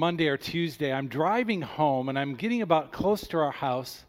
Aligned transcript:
Monday 0.00 0.28
or 0.28 0.38
Tuesday, 0.38 0.92
I'm 0.92 1.08
driving 1.08 1.60
home 1.60 2.08
and 2.08 2.18
I'm 2.18 2.34
getting 2.34 2.62
about 2.62 2.90
close 2.90 3.26
to 3.28 3.38
our 3.38 3.52
house. 3.52 4.06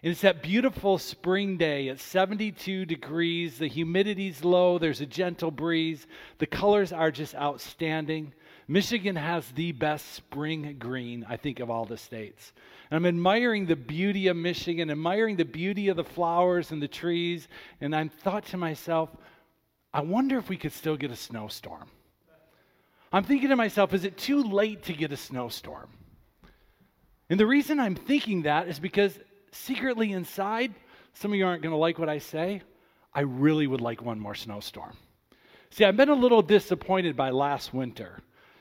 And 0.00 0.12
it's 0.12 0.20
that 0.20 0.40
beautiful 0.40 0.98
spring 0.98 1.56
day. 1.56 1.88
It's 1.88 2.02
72 2.04 2.86
degrees. 2.86 3.58
The 3.58 3.68
humidity's 3.68 4.44
low. 4.44 4.78
There's 4.78 5.00
a 5.00 5.06
gentle 5.06 5.50
breeze. 5.50 6.06
The 6.38 6.46
colors 6.46 6.92
are 6.92 7.10
just 7.10 7.34
outstanding. 7.34 8.32
Michigan 8.68 9.16
has 9.16 9.44
the 9.50 9.72
best 9.72 10.12
spring 10.12 10.76
green, 10.78 11.26
I 11.28 11.36
think, 11.36 11.58
of 11.58 11.70
all 11.70 11.86
the 11.86 11.96
states. 11.96 12.52
And 12.88 12.96
I'm 12.96 13.06
admiring 13.06 13.66
the 13.66 13.74
beauty 13.74 14.28
of 14.28 14.36
Michigan, 14.36 14.92
admiring 14.92 15.34
the 15.34 15.44
beauty 15.44 15.88
of 15.88 15.96
the 15.96 16.04
flowers 16.04 16.70
and 16.70 16.80
the 16.80 16.86
trees. 16.86 17.48
And 17.80 17.96
I 17.96 18.06
thought 18.06 18.46
to 18.46 18.56
myself, 18.56 19.10
I 19.92 20.02
wonder 20.02 20.38
if 20.38 20.48
we 20.48 20.56
could 20.56 20.72
still 20.72 20.96
get 20.96 21.10
a 21.10 21.16
snowstorm. 21.16 21.88
I'm 23.12 23.24
thinking 23.24 23.50
to 23.50 23.56
myself, 23.56 23.92
is 23.92 24.04
it 24.04 24.16
too 24.16 24.42
late 24.42 24.84
to 24.84 24.94
get 24.94 25.12
a 25.12 25.16
snowstorm? 25.16 25.90
And 27.28 27.38
the 27.38 27.46
reason 27.46 27.78
I'm 27.78 27.94
thinking 27.94 28.42
that 28.42 28.68
is 28.68 28.78
because 28.78 29.18
secretly 29.50 30.12
inside, 30.12 30.74
some 31.14 31.32
of 31.32 31.38
you 31.38 31.46
aren't 31.46 31.62
going 31.62 31.72
to 31.72 31.78
like 31.78 31.98
what 31.98 32.08
I 32.08 32.18
say. 32.18 32.62
I 33.14 33.20
really 33.20 33.66
would 33.66 33.82
like 33.82 34.02
one 34.02 34.18
more 34.18 34.34
snowstorm. 34.34 34.96
See, 35.70 35.84
I've 35.84 35.96
been 35.96 36.08
a 36.08 36.14
little 36.14 36.42
disappointed 36.42 37.16
by 37.16 37.30
last 37.30 37.74
winter. 37.74 38.20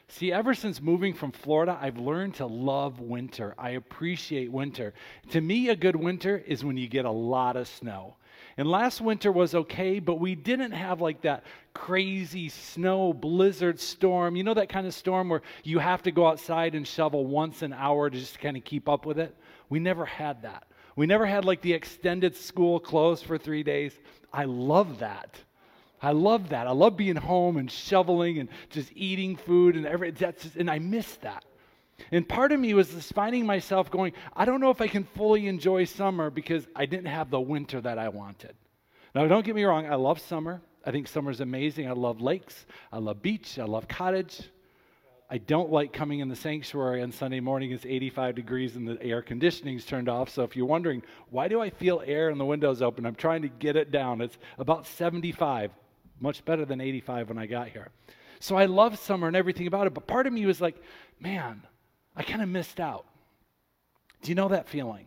See, 0.10 0.34
ever 0.34 0.54
since 0.54 0.82
moving 0.82 1.14
from 1.14 1.32
Florida, 1.32 1.78
I've 1.82 1.98
learned 1.98 2.36
to 2.36 2.46
love 2.46 3.00
winter. 3.00 3.56
I 3.58 3.72
appreciate 3.72 4.52
winter. 4.52 4.94
To 5.30 5.40
me, 5.40 5.70
a 5.70 5.76
good 5.76 5.96
winter 5.96 6.38
is 6.38 6.66
when 6.66 6.76
you 6.76 6.90
get 6.90 7.06
a 7.06 7.12
lot 7.12 7.56
of 7.56 7.70
snow. 7.70 8.18
And 8.58 8.70
last 8.70 9.02
winter 9.02 9.32
was 9.32 9.56
okay, 9.56 10.00
but 10.00 10.20
we 10.20 10.36
didn't 10.36 10.72
have 10.72 11.02
like 11.02 11.22
that 11.22 11.44
crazy 11.74 12.50
snow 12.50 13.14
blizzard 13.14 13.80
storm. 13.80 14.36
You 14.36 14.44
know 14.44 14.54
that 14.54 14.70
kind 14.70 14.86
of 14.86 14.94
storm 14.94 15.30
where 15.30 15.42
you 15.64 15.80
have 15.80 16.04
to 16.04 16.12
go 16.12 16.28
outside 16.28 16.76
and 16.76 16.88
shovel 16.88 17.26
once 17.26 17.62
an 17.62 17.74
hour 17.74 18.10
to 18.10 18.18
just 18.18 18.40
kind 18.40 18.58
of 18.58 18.64
keep 18.64 18.90
up 18.90 19.06
with 19.06 19.20
it? 19.20 19.36
We 19.70 19.80
never 19.80 20.06
had 20.06 20.42
that. 20.44 20.68
We 20.96 21.06
never 21.06 21.26
had 21.26 21.46
like 21.46 21.62
the 21.62 21.74
extended 21.74 22.36
school 22.36 22.80
closed 22.80 23.26
for 23.26 23.38
three 23.38 23.64
days. 23.64 23.98
I 24.34 24.46
love 24.46 25.00
that. 25.00 25.36
I 26.02 26.12
love 26.12 26.50
that. 26.50 26.68
I 26.68 26.72
love 26.72 26.98
being 26.98 27.16
home 27.16 27.58
and 27.58 27.70
shoveling 27.70 28.40
and 28.40 28.50
just 28.70 28.92
eating 28.96 29.36
food 29.36 29.76
and 29.76 29.86
every 29.86 30.12
that's 30.12 30.44
just, 30.44 30.56
and 30.56 30.70
I 30.70 30.80
miss 30.80 31.16
that. 31.18 31.46
And 32.12 32.28
part 32.28 32.52
of 32.52 32.60
me 32.60 32.74
was 32.74 32.90
just 32.90 33.14
finding 33.14 33.46
myself 33.46 33.92
going, 33.92 34.14
I 34.36 34.46
don't 34.46 34.62
know 34.62 34.72
if 34.72 34.82
I 34.82 34.88
can 34.88 35.04
fully 35.04 35.48
enjoy 35.48 35.86
summer 35.86 36.30
because 36.30 36.68
I 36.76 36.86
didn't 36.86 37.08
have 37.08 37.30
the 37.30 37.42
winter 37.42 37.82
that 37.82 37.98
I 37.98 38.10
wanted. 38.10 38.56
Now, 39.14 39.28
don't 39.28 39.46
get 39.46 39.56
me 39.56 39.64
wrong, 39.64 39.86
I 39.86 39.96
love 39.96 40.20
summer. 40.20 40.62
I 40.86 40.92
think 40.92 41.08
summer 41.08 41.32
is 41.32 41.42
amazing. 41.42 41.88
I 41.88 41.92
love 41.92 42.22
lakes. 42.22 42.66
I 42.92 42.98
love 42.98 43.22
beach. 43.22 43.60
I 43.60 43.66
love 43.66 43.88
cottage. 43.88 44.50
I 45.30 45.38
don't 45.38 45.72
like 45.72 45.94
coming 45.94 46.20
in 46.20 46.28
the 46.28 46.36
sanctuary 46.36 47.02
on 47.02 47.12
Sunday 47.14 47.40
morning. 47.40 47.72
It's 47.72 47.86
85 47.86 48.36
degrees 48.36 48.76
and 48.76 48.86
the 48.86 49.02
air 49.02 49.22
conditioning's 49.22 49.86
turned 49.86 50.10
off. 50.10 50.30
So 50.30 50.44
if 50.44 50.58
you're 50.58 50.66
wondering, 50.66 51.04
why 51.30 51.48
do 51.48 51.62
I 51.62 51.70
feel 51.70 52.04
air 52.06 52.30
and 52.30 52.38
the 52.40 52.46
windows 52.46 52.82
open? 52.82 53.06
I'm 53.06 53.16
trying 53.16 53.44
to 53.44 53.48
get 53.48 53.78
it 53.78 53.92
down. 53.92 54.20
It's 54.20 54.38
about 54.58 54.86
75, 54.88 55.72
much 56.20 56.44
better 56.44 56.66
than 56.66 56.82
85 56.82 57.30
when 57.30 57.38
I 57.38 57.46
got 57.46 57.70
here. 57.70 57.90
So 58.42 58.58
I 58.58 58.66
love 58.66 59.00
summer 59.00 59.28
and 59.28 59.36
everything 59.38 59.68
about 59.68 59.88
it. 59.88 59.94
But 59.94 60.08
part 60.08 60.28
of 60.28 60.34
me 60.34 60.46
was 60.46 60.60
like, 60.60 60.76
man, 61.20 61.62
I 62.16 62.24
kind 62.24 62.42
of 62.42 62.50
missed 62.50 62.80
out. 62.80 63.06
Do 64.22 64.30
you 64.30 64.36
know 64.36 64.50
that 64.50 64.68
feeling? 64.68 65.06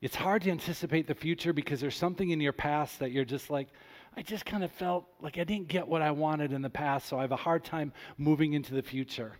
It's 0.00 0.16
hard 0.16 0.42
to 0.42 0.50
anticipate 0.50 1.06
the 1.06 1.14
future 1.14 1.52
because 1.52 1.80
there's 1.80 1.96
something 1.96 2.30
in 2.30 2.40
your 2.40 2.52
past 2.52 2.98
that 2.98 3.12
you're 3.12 3.24
just 3.24 3.50
like, 3.50 3.68
I 4.16 4.22
just 4.22 4.44
kind 4.44 4.64
of 4.64 4.72
felt 4.72 5.06
like 5.20 5.38
I 5.38 5.44
didn't 5.44 5.68
get 5.68 5.86
what 5.86 6.02
I 6.02 6.10
wanted 6.10 6.52
in 6.52 6.60
the 6.60 6.70
past, 6.70 7.08
so 7.08 7.18
I 7.18 7.22
have 7.22 7.32
a 7.32 7.36
hard 7.36 7.64
time 7.64 7.92
moving 8.18 8.52
into 8.52 8.74
the 8.74 8.82
future. 8.82 9.36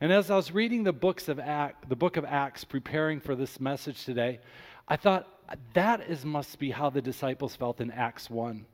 And 0.00 0.10
as 0.10 0.30
I 0.30 0.36
was 0.36 0.52
reading 0.52 0.82
the 0.82 0.92
books 0.92 1.28
of 1.28 1.38
Act, 1.38 1.88
the 1.88 1.96
book 1.96 2.16
of 2.16 2.24
Acts, 2.24 2.64
preparing 2.64 3.20
for 3.20 3.36
this 3.36 3.60
message 3.60 4.04
today, 4.04 4.40
I 4.88 4.96
thought 4.96 5.28
that 5.74 6.08
is 6.08 6.24
must 6.24 6.58
be 6.58 6.70
how 6.70 6.88
the 6.88 7.02
disciples 7.02 7.54
felt 7.54 7.80
in 7.80 7.90
Acts 7.90 8.30
1. 8.30 8.64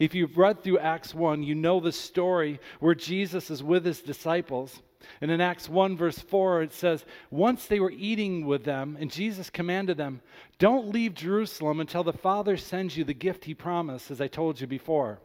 If 0.00 0.14
you've 0.14 0.36
read 0.36 0.62
through 0.62 0.80
Acts 0.80 1.14
1, 1.14 1.44
you 1.44 1.54
know 1.54 1.78
the 1.78 1.92
story 1.92 2.58
where 2.80 2.94
Jesus 2.94 3.50
is 3.50 3.62
with 3.62 3.84
his 3.84 4.00
disciples. 4.00 4.82
And 5.20 5.30
in 5.30 5.40
Acts 5.40 5.68
1, 5.68 5.96
verse 5.96 6.18
4, 6.18 6.62
it 6.62 6.72
says, 6.72 7.04
Once 7.30 7.66
they 7.66 7.80
were 7.80 7.90
eating 7.90 8.46
with 8.46 8.64
them, 8.64 8.96
and 9.00 9.10
Jesus 9.10 9.50
commanded 9.50 9.96
them, 9.96 10.20
Don't 10.58 10.88
leave 10.88 11.14
Jerusalem 11.14 11.80
until 11.80 12.04
the 12.04 12.12
Father 12.12 12.56
sends 12.56 12.96
you 12.96 13.04
the 13.04 13.14
gift 13.14 13.44
he 13.44 13.54
promised, 13.54 14.10
as 14.10 14.20
I 14.20 14.28
told 14.28 14.60
you 14.60 14.66
before. 14.66 15.20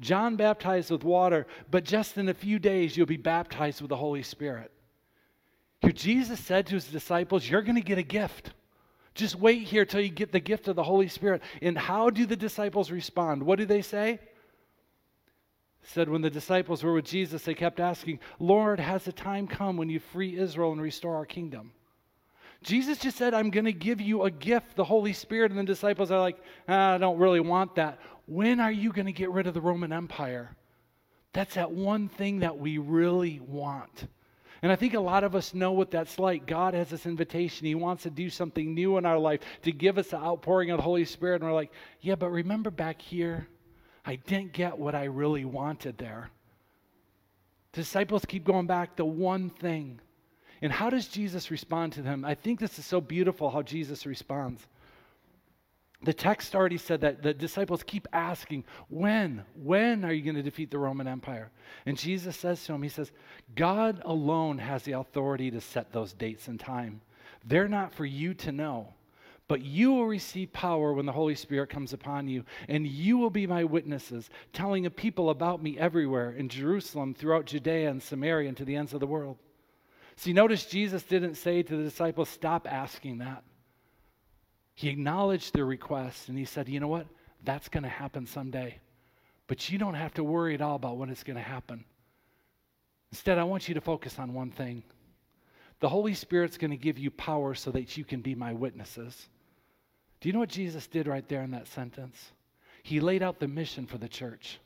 John 0.00 0.36
baptized 0.36 0.90
with 0.90 1.04
water, 1.04 1.46
but 1.70 1.84
just 1.84 2.18
in 2.18 2.28
a 2.28 2.34
few 2.34 2.58
days 2.58 2.96
you'll 2.96 3.06
be 3.06 3.16
baptized 3.16 3.80
with 3.80 3.90
the 3.90 3.96
Holy 3.96 4.22
Spirit. 4.22 4.70
Here, 5.80 5.92
Jesus 5.92 6.40
said 6.40 6.66
to 6.66 6.74
his 6.74 6.86
disciples, 6.86 7.48
You're 7.48 7.62
going 7.62 7.76
to 7.76 7.82
get 7.82 7.98
a 7.98 8.02
gift. 8.02 8.52
Just 9.14 9.34
wait 9.34 9.62
here 9.62 9.84
till 9.84 10.00
you 10.00 10.08
get 10.08 10.32
the 10.32 10.40
gift 10.40 10.68
of 10.68 10.76
the 10.76 10.82
Holy 10.82 11.08
Spirit. 11.08 11.42
And 11.60 11.76
how 11.76 12.08
do 12.08 12.24
the 12.24 12.36
disciples 12.36 12.90
respond? 12.90 13.42
What 13.42 13.58
do 13.58 13.66
they 13.66 13.82
say? 13.82 14.20
Said 15.82 16.08
when 16.08 16.22
the 16.22 16.30
disciples 16.30 16.82
were 16.82 16.94
with 16.94 17.04
Jesus, 17.04 17.42
they 17.42 17.54
kept 17.54 17.80
asking, 17.80 18.20
Lord, 18.38 18.78
has 18.80 19.04
the 19.04 19.12
time 19.12 19.46
come 19.46 19.76
when 19.76 19.90
you 19.90 20.00
free 20.00 20.38
Israel 20.38 20.72
and 20.72 20.80
restore 20.80 21.16
our 21.16 21.26
kingdom? 21.26 21.72
Jesus 22.62 22.98
just 22.98 23.16
said, 23.16 23.34
I'm 23.34 23.50
going 23.50 23.64
to 23.64 23.72
give 23.72 24.00
you 24.00 24.22
a 24.22 24.30
gift, 24.30 24.76
the 24.76 24.84
Holy 24.84 25.12
Spirit. 25.12 25.50
And 25.50 25.58
the 25.58 25.64
disciples 25.64 26.10
are 26.12 26.20
like, 26.20 26.38
ah, 26.68 26.94
I 26.94 26.98
don't 26.98 27.18
really 27.18 27.40
want 27.40 27.74
that. 27.74 27.98
When 28.26 28.60
are 28.60 28.70
you 28.70 28.92
going 28.92 29.06
to 29.06 29.12
get 29.12 29.30
rid 29.30 29.46
of 29.46 29.54
the 29.54 29.60
Roman 29.60 29.92
Empire? 29.92 30.54
That's 31.32 31.54
that 31.54 31.72
one 31.72 32.08
thing 32.08 32.40
that 32.40 32.58
we 32.58 32.78
really 32.78 33.40
want. 33.40 34.06
And 34.62 34.70
I 34.70 34.76
think 34.76 34.94
a 34.94 35.00
lot 35.00 35.24
of 35.24 35.34
us 35.34 35.54
know 35.54 35.72
what 35.72 35.90
that's 35.90 36.20
like. 36.20 36.46
God 36.46 36.74
has 36.74 36.88
this 36.88 37.04
invitation. 37.04 37.66
He 37.66 37.74
wants 37.74 38.04
to 38.04 38.10
do 38.10 38.30
something 38.30 38.74
new 38.74 38.96
in 38.96 39.04
our 39.04 39.18
life, 39.18 39.40
to 39.62 39.72
give 39.72 39.98
us 39.98 40.08
the 40.08 40.18
outpouring 40.18 40.70
of 40.70 40.76
the 40.76 40.84
Holy 40.84 41.04
Spirit. 41.04 41.42
And 41.42 41.50
we're 41.50 41.56
like, 41.56 41.72
yeah, 42.00 42.14
but 42.14 42.30
remember 42.30 42.70
back 42.70 43.02
here, 43.02 43.48
I 44.04 44.16
didn't 44.16 44.52
get 44.52 44.78
what 44.78 44.94
I 44.94 45.04
really 45.04 45.44
wanted 45.44 45.98
there. 45.98 46.30
Disciples 47.72 48.24
keep 48.24 48.44
going 48.44 48.66
back 48.66 48.96
to 48.96 49.04
one 49.04 49.50
thing. 49.50 50.00
And 50.60 50.72
how 50.72 50.90
does 50.90 51.08
Jesus 51.08 51.50
respond 51.50 51.94
to 51.94 52.02
them? 52.02 52.24
I 52.24 52.34
think 52.34 52.60
this 52.60 52.78
is 52.78 52.86
so 52.86 53.00
beautiful 53.00 53.50
how 53.50 53.62
Jesus 53.62 54.06
responds. 54.06 54.66
The 56.04 56.12
text 56.12 56.54
already 56.54 56.78
said 56.78 57.02
that 57.02 57.22
the 57.22 57.32
disciples 57.32 57.84
keep 57.84 58.08
asking, 58.12 58.64
When? 58.88 59.44
When 59.54 60.04
are 60.04 60.12
you 60.12 60.22
going 60.22 60.34
to 60.34 60.42
defeat 60.42 60.70
the 60.70 60.78
Roman 60.78 61.06
Empire? 61.06 61.50
And 61.86 61.96
Jesus 61.96 62.36
says 62.36 62.64
to 62.64 62.72
them, 62.72 62.82
He 62.82 62.88
says, 62.88 63.12
God 63.54 64.02
alone 64.04 64.58
has 64.58 64.82
the 64.82 64.92
authority 64.92 65.50
to 65.52 65.60
set 65.60 65.92
those 65.92 66.12
dates 66.12 66.48
and 66.48 66.58
time. 66.58 67.00
They're 67.44 67.68
not 67.68 67.94
for 67.94 68.04
you 68.04 68.34
to 68.34 68.52
know. 68.52 68.94
But 69.52 69.60
you 69.60 69.92
will 69.92 70.06
receive 70.06 70.50
power 70.54 70.94
when 70.94 71.04
the 71.04 71.12
Holy 71.12 71.34
Spirit 71.34 71.68
comes 71.68 71.92
upon 71.92 72.26
you, 72.26 72.42
and 72.70 72.86
you 72.86 73.18
will 73.18 73.28
be 73.28 73.46
my 73.46 73.64
witnesses, 73.64 74.30
telling 74.54 74.84
the 74.84 74.90
people 74.90 75.28
about 75.28 75.62
me 75.62 75.78
everywhere 75.78 76.30
in 76.30 76.48
Jerusalem, 76.48 77.12
throughout 77.12 77.44
Judea 77.44 77.90
and 77.90 78.02
Samaria, 78.02 78.48
and 78.48 78.56
to 78.56 78.64
the 78.64 78.76
ends 78.76 78.94
of 78.94 79.00
the 79.00 79.06
world. 79.06 79.36
See, 80.16 80.32
notice 80.32 80.64
Jesus 80.64 81.02
didn't 81.02 81.34
say 81.34 81.62
to 81.62 81.76
the 81.76 81.82
disciples, 81.82 82.30
Stop 82.30 82.66
asking 82.66 83.18
that. 83.18 83.44
He 84.74 84.88
acknowledged 84.88 85.52
their 85.52 85.66
request, 85.66 86.30
and 86.30 86.38
he 86.38 86.46
said, 86.46 86.66
You 86.66 86.80
know 86.80 86.88
what? 86.88 87.06
That's 87.44 87.68
going 87.68 87.82
to 87.82 87.90
happen 87.90 88.24
someday. 88.24 88.78
But 89.48 89.68
you 89.68 89.76
don't 89.76 89.92
have 89.92 90.14
to 90.14 90.24
worry 90.24 90.54
at 90.54 90.62
all 90.62 90.76
about 90.76 90.96
when 90.96 91.10
it's 91.10 91.24
going 91.24 91.36
to 91.36 91.42
happen. 91.42 91.84
Instead, 93.10 93.36
I 93.36 93.44
want 93.44 93.68
you 93.68 93.74
to 93.74 93.82
focus 93.82 94.18
on 94.18 94.32
one 94.32 94.50
thing. 94.50 94.82
The 95.80 95.90
Holy 95.90 96.14
Spirit's 96.14 96.56
going 96.56 96.70
to 96.70 96.78
give 96.78 96.98
you 96.98 97.10
power 97.10 97.54
so 97.54 97.70
that 97.72 97.98
you 97.98 98.04
can 98.06 98.22
be 98.22 98.34
my 98.34 98.54
witnesses. 98.54 99.28
Do 100.22 100.28
you 100.28 100.32
know 100.32 100.38
what 100.38 100.50
Jesus 100.50 100.86
did 100.86 101.08
right 101.08 101.28
there 101.28 101.42
in 101.42 101.50
that 101.50 101.66
sentence? 101.66 102.30
He 102.84 103.00
laid 103.00 103.24
out 103.24 103.40
the 103.40 103.48
mission 103.48 103.86
for 103.86 103.98
the 103.98 104.08
church. 104.08 104.60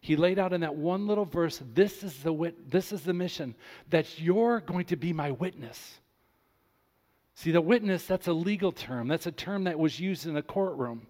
He 0.00 0.16
laid 0.16 0.38
out 0.38 0.54
in 0.54 0.62
that 0.62 0.74
one 0.74 1.06
little 1.06 1.26
verse, 1.26 1.62
this 1.74 2.02
is 2.02 2.22
the 2.22 2.32
wit- 2.32 2.70
this 2.70 2.90
is 2.90 3.02
the 3.02 3.12
mission 3.12 3.54
that 3.90 4.18
you're 4.18 4.60
going 4.60 4.86
to 4.86 4.96
be 4.96 5.12
my 5.12 5.32
witness. 5.32 6.00
See, 7.34 7.50
the 7.50 7.60
witness, 7.60 8.06
that's 8.06 8.26
a 8.26 8.32
legal 8.32 8.72
term. 8.72 9.06
That's 9.06 9.26
a 9.26 9.32
term 9.32 9.64
that 9.64 9.78
was 9.78 10.00
used 10.00 10.26
in 10.26 10.38
a 10.38 10.42
courtroom. 10.42 11.06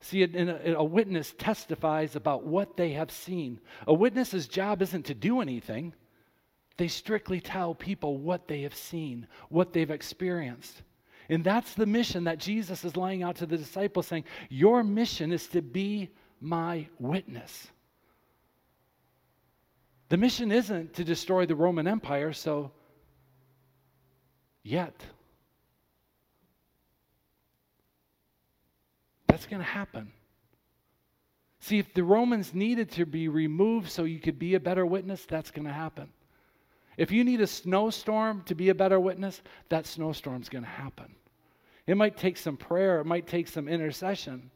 See, 0.00 0.22
a, 0.22 0.74
a 0.76 0.84
witness 0.84 1.34
testifies 1.36 2.16
about 2.16 2.44
what 2.44 2.78
they 2.78 2.92
have 2.92 3.10
seen. 3.10 3.60
A 3.86 3.92
witness's 3.92 4.48
job 4.48 4.80
isn't 4.80 5.04
to 5.04 5.14
do 5.14 5.42
anything. 5.42 5.92
They 6.78 6.88
strictly 6.88 7.42
tell 7.42 7.74
people 7.74 8.16
what 8.16 8.48
they 8.48 8.62
have 8.62 8.74
seen, 8.74 9.26
what 9.50 9.74
they've 9.74 9.90
experienced. 9.90 10.80
And 11.30 11.44
that's 11.44 11.74
the 11.74 11.86
mission 11.86 12.24
that 12.24 12.38
Jesus 12.38 12.84
is 12.84 12.96
laying 12.96 13.22
out 13.22 13.36
to 13.36 13.46
the 13.46 13.56
disciples, 13.56 14.08
saying, 14.08 14.24
Your 14.48 14.82
mission 14.82 15.32
is 15.32 15.46
to 15.48 15.62
be 15.62 16.10
my 16.40 16.88
witness. 16.98 17.68
The 20.08 20.16
mission 20.16 20.50
isn't 20.50 20.94
to 20.94 21.04
destroy 21.04 21.46
the 21.46 21.54
Roman 21.54 21.86
Empire, 21.86 22.32
so 22.32 22.72
yet. 24.64 25.04
That's 29.28 29.46
going 29.46 29.60
to 29.60 29.68
happen. 29.68 30.10
See, 31.60 31.78
if 31.78 31.94
the 31.94 32.02
Romans 32.02 32.52
needed 32.54 32.90
to 32.92 33.06
be 33.06 33.28
removed 33.28 33.88
so 33.88 34.02
you 34.02 34.18
could 34.18 34.40
be 34.40 34.56
a 34.56 34.60
better 34.60 34.84
witness, 34.84 35.24
that's 35.26 35.52
going 35.52 35.68
to 35.68 35.72
happen. 35.72 36.08
If 36.96 37.10
you 37.10 37.24
need 37.24 37.40
a 37.40 37.46
snowstorm 37.46 38.42
to 38.46 38.54
be 38.54 38.68
a 38.68 38.74
better 38.74 39.00
witness, 39.00 39.40
that 39.68 39.86
snowstorm's 39.86 40.48
going 40.48 40.64
to 40.64 40.70
happen. 40.70 41.14
It 41.86 41.96
might 41.96 42.16
take 42.16 42.36
some 42.36 42.56
prayer, 42.56 43.00
it 43.00 43.06
might 43.06 43.26
take 43.26 43.48
some 43.48 43.68
intercession. 43.68 44.50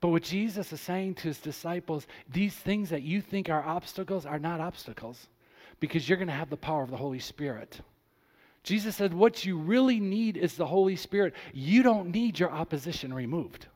But 0.00 0.08
what 0.08 0.22
Jesus 0.22 0.72
is 0.72 0.80
saying 0.80 1.14
to 1.16 1.28
his 1.28 1.38
disciples, 1.38 2.06
these 2.28 2.54
things 2.54 2.90
that 2.90 3.02
you 3.02 3.20
think 3.20 3.48
are 3.48 3.64
obstacles 3.64 4.26
are 4.26 4.38
not 4.38 4.60
obstacles 4.60 5.26
because 5.80 6.08
you're 6.08 6.18
going 6.18 6.28
to 6.28 6.34
have 6.34 6.50
the 6.50 6.56
power 6.56 6.82
of 6.82 6.90
the 6.90 6.96
Holy 6.96 7.18
Spirit. 7.18 7.80
Jesus 8.62 8.96
said, 8.96 9.14
What 9.14 9.44
you 9.44 9.58
really 9.58 10.00
need 10.00 10.36
is 10.36 10.54
the 10.54 10.66
Holy 10.66 10.96
Spirit. 10.96 11.34
You 11.52 11.82
don't 11.82 12.10
need 12.10 12.38
your 12.38 12.50
opposition 12.50 13.12
removed. 13.12 13.66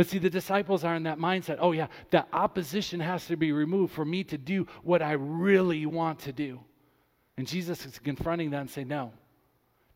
But 0.00 0.06
see, 0.06 0.16
the 0.16 0.30
disciples 0.30 0.82
are 0.82 0.94
in 0.94 1.02
that 1.02 1.18
mindset 1.18 1.58
oh, 1.60 1.72
yeah, 1.72 1.88
that 2.08 2.26
opposition 2.32 3.00
has 3.00 3.26
to 3.26 3.36
be 3.36 3.52
removed 3.52 3.92
for 3.92 4.02
me 4.02 4.24
to 4.24 4.38
do 4.38 4.66
what 4.82 5.02
I 5.02 5.12
really 5.12 5.84
want 5.84 6.20
to 6.20 6.32
do. 6.32 6.58
And 7.36 7.46
Jesus 7.46 7.84
is 7.84 7.98
confronting 7.98 8.48
that 8.52 8.62
and 8.62 8.70
saying, 8.70 8.88
No, 8.88 9.12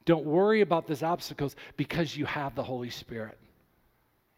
don't 0.05 0.27
worry 0.27 0.61
about 0.61 0.87
these 0.87 1.03
obstacles 1.03 1.57
because 1.79 2.19
you 2.19 2.27
have 2.27 2.55
the 2.55 2.63
Holy 2.63 2.91
Spirit. 2.91 3.39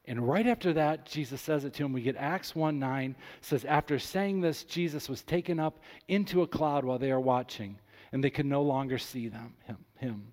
And 0.04 0.28
right 0.28 0.46
after 0.46 0.72
that, 0.74 1.04
Jesus 1.04 1.40
says 1.40 1.64
it 1.64 1.72
to 1.74 1.84
him. 1.84 1.92
We 1.92 2.02
get 2.02 2.14
Acts 2.16 2.54
1 2.54 2.78
9 2.78 3.16
says, 3.40 3.64
After 3.64 3.98
saying 3.98 4.42
this, 4.42 4.62
Jesus 4.62 5.08
was 5.08 5.24
taken 5.24 5.58
up 5.58 5.80
into 6.06 6.42
a 6.42 6.46
cloud 6.46 6.84
while 6.84 7.00
they 7.00 7.10
are 7.10 7.18
watching, 7.18 7.76
and 8.12 8.22
they 8.22 8.30
could 8.30 8.46
no 8.46 8.62
longer 8.62 8.98
see 8.98 9.26
them, 9.26 9.54
him, 9.64 9.78
him. 9.96 10.28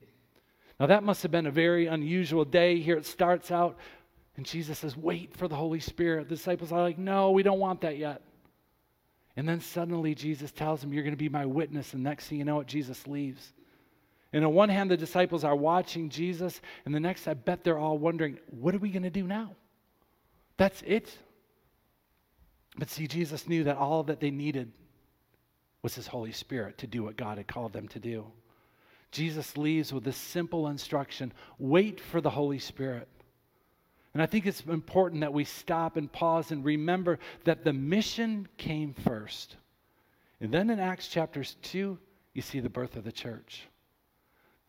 Now, 0.80 0.86
that 0.86 1.04
must 1.04 1.24
have 1.24 1.32
been 1.32 1.48
a 1.48 1.52
very 1.52 1.88
unusual 1.88 2.46
day. 2.46 2.80
Here 2.80 2.98
it 2.98 3.06
starts 3.08 3.50
out, 3.50 3.80
and 4.36 4.46
Jesus 4.46 4.80
says, 4.80 4.98
Wait 4.98 5.36
for 5.36 5.48
the 5.48 5.56
Holy 5.56 5.80
Spirit. 5.80 6.30
The 6.30 6.36
disciples 6.36 6.72
are 6.72 6.82
like, 6.82 6.98
No, 6.98 7.32
we 7.32 7.44
don't 7.44 7.60
want 7.60 7.82
that 7.82 7.98
yet. 7.98 8.22
And 9.36 9.48
then 9.48 9.62
suddenly 9.62 10.16
Jesus 10.16 10.52
tells 10.52 10.82
them, 10.82 10.94
You're 10.94 11.04
going 11.04 11.14
to 11.14 11.18
be 11.18 11.30
my 11.30 11.46
witness. 11.46 11.94
And 11.94 12.04
next 12.04 12.28
thing 12.28 12.40
you 12.40 12.46
know 12.46 12.60
it, 12.60 12.68
Jesus 12.68 13.08
leaves. 13.08 13.54
And 14.32 14.44
on 14.44 14.54
one 14.54 14.70
hand, 14.70 14.90
the 14.90 14.98
disciples 14.98 15.44
are 15.44 15.56
watching 15.56 16.10
Jesus, 16.10 16.60
and 16.86 16.96
the 16.96 17.00
next, 17.00 17.28
I 17.28 17.36
bet 17.36 17.64
they're 17.64 17.78
all 17.78 17.98
wondering, 18.00 18.40
What 18.50 18.74
are 18.74 18.80
we 18.80 18.90
going 18.90 19.04
to 19.04 19.12
do 19.12 19.28
now? 19.28 19.52
That's 20.58 20.82
it. 20.84 21.16
But 22.78 22.90
see, 22.90 23.08
Jesus 23.08 23.48
knew 23.48 23.66
that 23.66 23.78
all 23.78 24.04
that 24.04 24.20
they 24.20 24.32
needed 24.32 24.72
was 25.84 25.94
His 25.94 26.08
Holy 26.08 26.32
Spirit 26.32 26.80
to 26.80 26.88
do 26.88 27.04
what 27.04 27.18
God 27.18 27.38
had 27.38 27.48
called 27.48 27.74
them 27.74 27.88
to 27.90 28.00
do. 28.00 28.26
Jesus 29.12 29.58
leaves 29.58 29.94
with 29.94 30.04
this 30.04 30.18
simple 30.18 30.68
instruction 30.68 31.32
wait 31.60 32.00
for 32.00 32.20
the 32.20 32.32
Holy 32.32 32.58
Spirit. 32.58 33.08
And 34.14 34.22
I 34.22 34.26
think 34.28 34.46
it's 34.46 34.62
important 34.62 35.22
that 35.22 35.34
we 35.34 35.44
stop 35.44 35.98
and 35.98 36.12
pause 36.12 36.52
and 36.52 36.64
remember 36.64 37.20
that 37.46 37.64
the 37.64 37.74
mission 37.74 38.48
came 38.58 38.94
first. 38.94 39.56
And 40.40 40.52
then 40.52 40.70
in 40.70 40.80
Acts 40.80 41.08
chapters 41.08 41.58
2, 41.64 41.98
you 42.34 42.42
see 42.42 42.60
the 42.60 42.70
birth 42.70 42.96
of 42.96 43.04
the 43.04 43.12
church. 43.12 43.68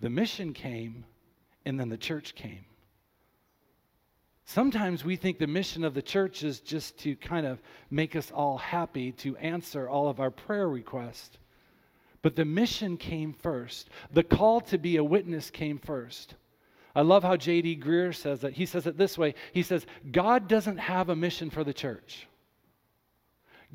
The 0.00 0.10
mission 0.10 0.52
came, 0.52 1.04
and 1.64 1.78
then 1.78 1.88
the 1.88 1.96
church 1.96 2.34
came. 2.34 2.64
Sometimes 4.46 5.04
we 5.04 5.16
think 5.16 5.38
the 5.38 5.46
mission 5.46 5.84
of 5.84 5.94
the 5.94 6.02
church 6.02 6.42
is 6.42 6.60
just 6.60 6.98
to 7.00 7.16
kind 7.16 7.46
of 7.46 7.60
make 7.90 8.14
us 8.14 8.30
all 8.30 8.58
happy, 8.58 9.12
to 9.12 9.36
answer 9.38 9.88
all 9.88 10.08
of 10.08 10.20
our 10.20 10.30
prayer 10.30 10.68
requests. 10.68 11.38
But 12.22 12.36
the 12.36 12.44
mission 12.44 12.96
came 12.96 13.32
first. 13.32 13.88
The 14.12 14.22
call 14.22 14.60
to 14.62 14.78
be 14.78 14.96
a 14.96 15.04
witness 15.04 15.50
came 15.50 15.78
first. 15.78 16.34
I 16.94 17.02
love 17.02 17.24
how 17.24 17.36
J.D. 17.36 17.80
Greear 17.84 18.14
says 18.14 18.40
that. 18.40 18.52
He 18.52 18.66
says 18.66 18.86
it 18.86 18.96
this 18.96 19.18
way 19.18 19.34
He 19.52 19.62
says, 19.62 19.86
God 20.10 20.48
doesn't 20.48 20.78
have 20.78 21.08
a 21.08 21.16
mission 21.16 21.50
for 21.50 21.64
the 21.64 21.74
church. 21.74 22.26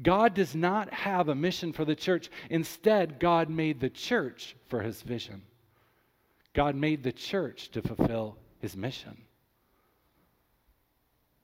God 0.01 0.33
does 0.33 0.55
not 0.55 0.93
have 0.93 1.27
a 1.27 1.35
mission 1.35 1.73
for 1.73 1.83
the 1.83 1.95
church. 1.95 2.29
Instead, 2.49 3.19
God 3.19 3.49
made 3.49 3.81
the 3.81 3.89
church 3.89 4.55
for 4.67 4.81
his 4.81 5.01
vision. 5.01 5.41
God 6.53 6.75
made 6.75 7.03
the 7.03 7.11
church 7.11 7.69
to 7.71 7.81
fulfill 7.81 8.37
his 8.59 8.77
mission. 8.77 9.17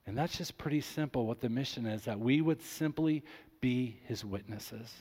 And 0.07 0.17
that's 0.17 0.37
just 0.37 0.57
pretty 0.57 0.81
simple 0.81 1.25
what 1.25 1.41
the 1.41 1.49
mission 1.49 1.85
is 1.85 2.03
that 2.03 2.19
we 2.19 2.39
would 2.41 2.61
simply 2.61 3.23
be 3.59 3.99
his 4.05 4.23
witnesses. 4.23 4.93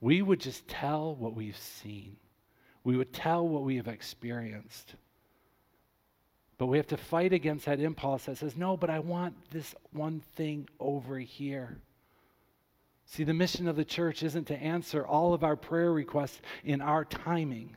We 0.00 0.22
would 0.22 0.40
just 0.40 0.66
tell 0.66 1.14
what 1.14 1.34
we've 1.34 1.56
seen, 1.56 2.16
we 2.84 2.96
would 2.96 3.12
tell 3.12 3.46
what 3.46 3.62
we 3.62 3.76
have 3.76 3.88
experienced. 3.88 4.94
But 6.58 6.66
we 6.66 6.78
have 6.78 6.86
to 6.88 6.96
fight 6.96 7.32
against 7.32 7.66
that 7.66 7.80
impulse 7.80 8.24
that 8.24 8.38
says, 8.38 8.56
no, 8.56 8.76
but 8.76 8.88
I 8.88 8.98
want 8.98 9.34
this 9.50 9.74
one 9.92 10.22
thing 10.36 10.68
over 10.80 11.18
here. 11.18 11.78
See, 13.04 13.24
the 13.24 13.34
mission 13.34 13.68
of 13.68 13.76
the 13.76 13.84
church 13.84 14.22
isn't 14.22 14.46
to 14.46 14.56
answer 14.56 15.06
all 15.06 15.34
of 15.34 15.44
our 15.44 15.56
prayer 15.56 15.92
requests 15.92 16.40
in 16.64 16.80
our 16.80 17.04
timing. 17.04 17.76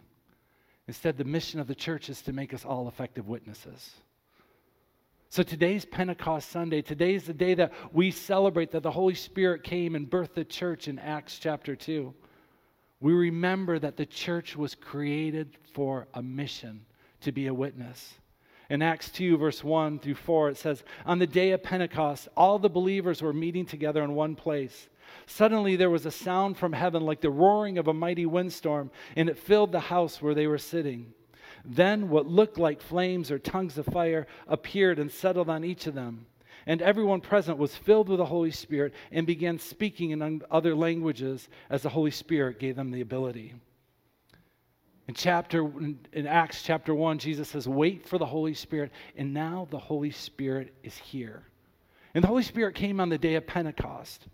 Instead, 0.88 1.18
the 1.18 1.24
mission 1.24 1.60
of 1.60 1.68
the 1.68 1.76
church 1.76 2.10
is 2.10 2.22
to 2.24 2.34
make 2.34 2.54
us 2.54 2.66
all 2.66 2.88
effective 2.88 3.28
witnesses. 3.28 3.92
So 5.30 5.44
today's 5.44 5.86
Pentecost 5.86 6.50
Sunday. 6.50 6.82
Today's 6.82 7.26
the 7.26 7.36
day 7.36 7.54
that 7.54 7.72
we 7.92 8.10
celebrate 8.10 8.72
that 8.72 8.82
the 8.82 8.90
Holy 8.90 9.14
Spirit 9.14 9.62
came 9.62 9.94
and 9.94 10.10
birthed 10.10 10.34
the 10.34 10.44
church 10.44 10.88
in 10.88 10.98
Acts 10.98 11.38
chapter 11.38 11.76
2. 11.76 12.12
We 13.00 13.14
remember 13.14 13.78
that 13.78 13.98
the 13.98 14.08
church 14.08 14.56
was 14.56 14.74
created 14.74 15.56
for 15.74 16.08
a 16.16 16.24
mission 16.24 16.84
to 17.22 17.32
be 17.32 17.46
a 17.46 17.54
witness. 17.54 18.16
In 18.70 18.84
Acts 18.84 19.10
2, 19.10 19.38
verse 19.38 19.64
1 19.64 20.00
through 20.00 20.16
4, 20.16 20.50
it 20.50 20.58
says, 20.58 20.84
On 21.06 21.18
the 21.18 21.26
day 21.26 21.52
of 21.52 21.64
Pentecost, 21.64 22.28
all 22.38 22.60
the 22.60 22.70
believers 22.70 23.22
were 23.22 23.34
meeting 23.34 23.66
together 23.66 24.04
in 24.04 24.14
one 24.14 24.36
place. 24.36 24.90
Suddenly 25.26 25.76
there 25.76 25.90
was 25.90 26.06
a 26.06 26.12
sound 26.12 26.56
from 26.58 26.74
heaven 26.74 27.04
like 27.04 27.20
the 27.20 27.32
roaring 27.32 27.80
of 27.80 27.88
a 27.88 27.94
mighty 27.94 28.28
windstorm, 28.28 28.92
and 29.16 29.28
it 29.28 29.40
filled 29.40 29.72
the 29.72 29.80
house 29.80 30.22
where 30.22 30.36
they 30.36 30.46
were 30.46 30.60
sitting. 30.60 31.14
Then 31.66 32.10
what 32.10 32.28
looked 32.28 32.60
like 32.60 32.80
flames 32.82 33.32
or 33.32 33.40
tongues 33.40 33.78
of 33.80 33.88
fire 33.88 34.28
appeared 34.48 35.00
and 35.00 35.12
settled 35.12 35.50
on 35.50 35.64
each 35.64 35.88
of 35.88 35.96
them. 35.96 36.28
And 36.68 36.82
everyone 36.82 37.22
present 37.22 37.58
was 37.58 37.76
filled 37.76 38.10
with 38.10 38.20
the 38.20 38.26
Holy 38.26 38.52
Spirit 38.52 38.94
and 39.12 39.26
began 39.26 39.58
speaking 39.58 40.12
in 40.12 40.44
other 40.52 40.76
languages 40.76 41.50
as 41.72 41.82
the 41.82 41.90
Holy 41.90 42.12
Spirit 42.12 42.60
gave 42.60 42.76
them 42.76 42.92
the 42.92 43.02
ability. 43.02 43.56
In 45.10 45.16
chapter 45.16 45.64
in 46.14 46.28
Acts 46.28 46.62
chapter 46.62 46.94
1 46.94 47.18
Jesus 47.18 47.50
says 47.50 47.68
wait 47.68 48.06
for 48.06 48.20
the 48.20 48.28
Holy 48.28 48.54
Spirit 48.54 48.92
and 49.18 49.34
now 49.34 49.68
the 49.72 49.80
Holy 49.80 50.12
Spirit 50.12 50.72
is 50.84 50.96
here. 50.96 51.48
And 52.14 52.24
the 52.24 52.28
Holy 52.28 52.44
Spirit 52.44 52.76
came 52.76 53.00
on 53.00 53.10
the 53.10 53.18
day 53.18 53.34
of 53.34 53.48
Pentecost. 53.48 54.28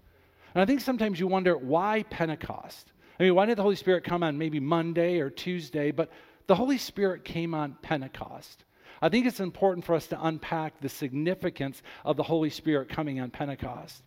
And 0.54 0.62
I 0.62 0.66
think 0.66 0.82
sometimes 0.82 1.18
you 1.18 1.28
wonder 1.28 1.58
why 1.58 2.04
Pentecost? 2.10 2.92
I 3.18 3.24
mean, 3.24 3.36
why 3.36 3.46
did 3.46 3.58
the 3.58 3.62
Holy 3.62 3.78
Spirit 3.78 4.04
come 4.04 4.22
on 4.22 4.38
maybe 4.38 4.60
Monday 4.60 5.20
or 5.20 5.30
Tuesday? 5.30 5.92
But 5.92 6.12
the 6.46 6.56
Holy 6.56 6.78
Spirit 6.78 7.24
came 7.24 7.54
on 7.54 7.78
Pentecost. 7.82 8.66
I 9.02 9.08
think 9.08 9.28
it's 9.28 9.40
important 9.40 9.86
for 9.86 9.96
us 9.96 10.08
to 10.08 10.26
unpack 10.26 10.82
the 10.82 10.90
significance 10.90 11.84
of 12.04 12.18
the 12.18 12.24
Holy 12.24 12.50
Spirit 12.50 12.90
coming 12.90 13.22
on 13.22 13.30
Pentecost. 13.30 14.04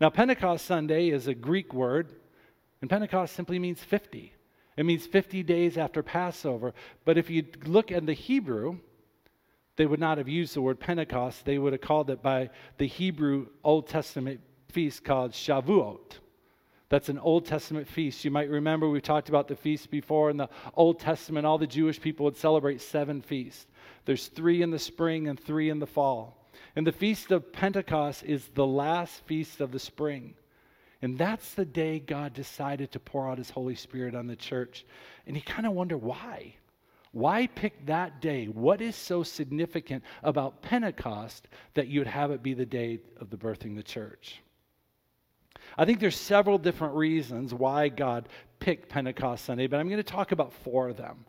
Now, 0.00 0.10
Pentecost 0.10 0.66
Sunday 0.66 1.10
is 1.10 1.28
a 1.28 1.34
Greek 1.34 1.72
word, 1.72 2.10
and 2.80 2.90
Pentecost 2.90 3.36
simply 3.36 3.60
means 3.60 3.84
50. 3.84 4.32
It 4.78 4.86
means 4.86 5.06
50 5.06 5.42
days 5.42 5.76
after 5.76 6.04
Passover. 6.04 6.72
But 7.04 7.18
if 7.18 7.28
you 7.28 7.44
look 7.66 7.90
at 7.90 8.06
the 8.06 8.12
Hebrew, 8.12 8.78
they 9.74 9.86
would 9.86 9.98
not 9.98 10.18
have 10.18 10.28
used 10.28 10.54
the 10.54 10.62
word 10.62 10.78
Pentecost. 10.78 11.44
They 11.44 11.58
would 11.58 11.72
have 11.72 11.82
called 11.82 12.10
it 12.10 12.22
by 12.22 12.50
the 12.78 12.86
Hebrew 12.86 13.48
Old 13.64 13.88
Testament 13.88 14.40
feast 14.68 15.02
called 15.02 15.32
Shavuot. 15.32 16.18
That's 16.90 17.08
an 17.08 17.18
Old 17.18 17.44
Testament 17.44 17.88
feast. 17.88 18.24
You 18.24 18.30
might 18.30 18.48
remember 18.48 18.88
we 18.88 19.00
talked 19.00 19.28
about 19.28 19.48
the 19.48 19.56
feast 19.56 19.90
before. 19.90 20.30
In 20.30 20.36
the 20.36 20.48
Old 20.74 21.00
Testament, 21.00 21.44
all 21.44 21.58
the 21.58 21.66
Jewish 21.66 22.00
people 22.00 22.22
would 22.24 22.36
celebrate 22.36 22.80
seven 22.80 23.20
feasts. 23.20 23.66
There's 24.04 24.28
three 24.28 24.62
in 24.62 24.70
the 24.70 24.78
spring 24.78 25.26
and 25.26 25.40
three 25.40 25.70
in 25.70 25.80
the 25.80 25.88
fall. 25.88 26.48
And 26.76 26.86
the 26.86 26.92
Feast 26.92 27.32
of 27.32 27.52
Pentecost 27.52 28.22
is 28.22 28.48
the 28.54 28.66
last 28.66 29.26
feast 29.26 29.60
of 29.60 29.72
the 29.72 29.80
spring. 29.80 30.34
And 31.00 31.16
that's 31.16 31.54
the 31.54 31.64
day 31.64 32.00
God 32.00 32.34
decided 32.34 32.90
to 32.92 33.00
pour 33.00 33.28
out 33.28 33.38
his 33.38 33.50
Holy 33.50 33.76
Spirit 33.76 34.14
on 34.14 34.26
the 34.26 34.36
church. 34.36 34.84
And 35.26 35.36
you 35.36 35.42
kind 35.42 35.66
of 35.66 35.72
wonder 35.72 35.96
why. 35.96 36.54
Why 37.12 37.46
pick 37.46 37.86
that 37.86 38.20
day? 38.20 38.46
What 38.46 38.80
is 38.80 38.96
so 38.96 39.22
significant 39.22 40.04
about 40.22 40.60
Pentecost 40.62 41.48
that 41.74 41.88
you'd 41.88 42.06
have 42.06 42.30
it 42.30 42.42
be 42.42 42.54
the 42.54 42.66
day 42.66 43.00
of 43.20 43.30
the 43.30 43.36
birthing 43.36 43.76
the 43.76 43.82
church? 43.82 44.42
I 45.76 45.84
think 45.84 46.00
there's 46.00 46.16
several 46.16 46.58
different 46.58 46.94
reasons 46.94 47.54
why 47.54 47.88
God 47.88 48.28
picked 48.58 48.88
Pentecost 48.88 49.44
Sunday, 49.44 49.66
but 49.66 49.78
I'm 49.78 49.88
going 49.88 49.98
to 49.98 50.02
talk 50.02 50.32
about 50.32 50.52
four 50.52 50.88
of 50.88 50.96
them. 50.96 51.24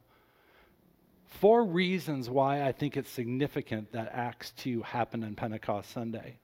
Four 1.25 1.63
reasons 1.65 2.29
why 2.29 2.63
I 2.63 2.71
think 2.71 2.97
it's 2.97 3.09
significant 3.09 3.91
that 3.91 4.11
Acts 4.13 4.51
2 4.57 4.81
happened 4.81 5.23
on 5.23 5.35
Pentecost 5.35 5.91
Sunday. 5.91 6.39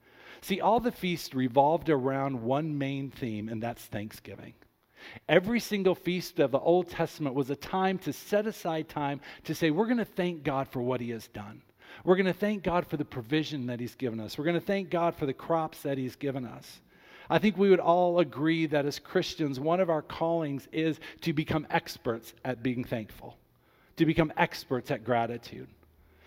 See, 0.46 0.60
all 0.60 0.78
the 0.78 0.92
feasts 0.92 1.34
revolved 1.34 1.90
around 1.90 2.40
one 2.40 2.78
main 2.78 3.10
theme, 3.10 3.48
and 3.48 3.60
that's 3.60 3.82
Thanksgiving. 3.82 4.54
Every 5.28 5.58
single 5.58 5.96
feast 5.96 6.38
of 6.38 6.52
the 6.52 6.60
Old 6.60 6.88
Testament 6.88 7.34
was 7.34 7.50
a 7.50 7.56
time 7.56 7.98
to 7.98 8.12
set 8.12 8.46
aside 8.46 8.88
time 8.88 9.20
to 9.42 9.56
say, 9.56 9.72
we're 9.72 9.86
going 9.86 9.96
to 9.96 10.04
thank 10.04 10.44
God 10.44 10.68
for 10.68 10.80
what 10.80 11.00
He 11.00 11.10
has 11.10 11.26
done. 11.26 11.62
We're 12.04 12.14
going 12.14 12.26
to 12.26 12.32
thank 12.32 12.62
God 12.62 12.86
for 12.86 12.96
the 12.96 13.04
provision 13.04 13.66
that 13.66 13.80
He's 13.80 13.96
given 13.96 14.20
us. 14.20 14.38
We're 14.38 14.44
going 14.44 14.54
to 14.54 14.64
thank 14.64 14.88
God 14.88 15.16
for 15.16 15.26
the 15.26 15.34
crops 15.34 15.82
that 15.82 15.98
He's 15.98 16.14
given 16.14 16.44
us. 16.44 16.80
I 17.28 17.40
think 17.40 17.56
we 17.56 17.68
would 17.68 17.80
all 17.80 18.20
agree 18.20 18.66
that 18.66 18.86
as 18.86 19.00
Christians, 19.00 19.58
one 19.58 19.80
of 19.80 19.90
our 19.90 20.02
callings 20.02 20.68
is 20.70 21.00
to 21.22 21.32
become 21.32 21.66
experts 21.70 22.34
at 22.44 22.62
being 22.62 22.84
thankful, 22.84 23.36
to 23.96 24.06
become 24.06 24.32
experts 24.36 24.92
at 24.92 25.02
gratitude. 25.02 25.66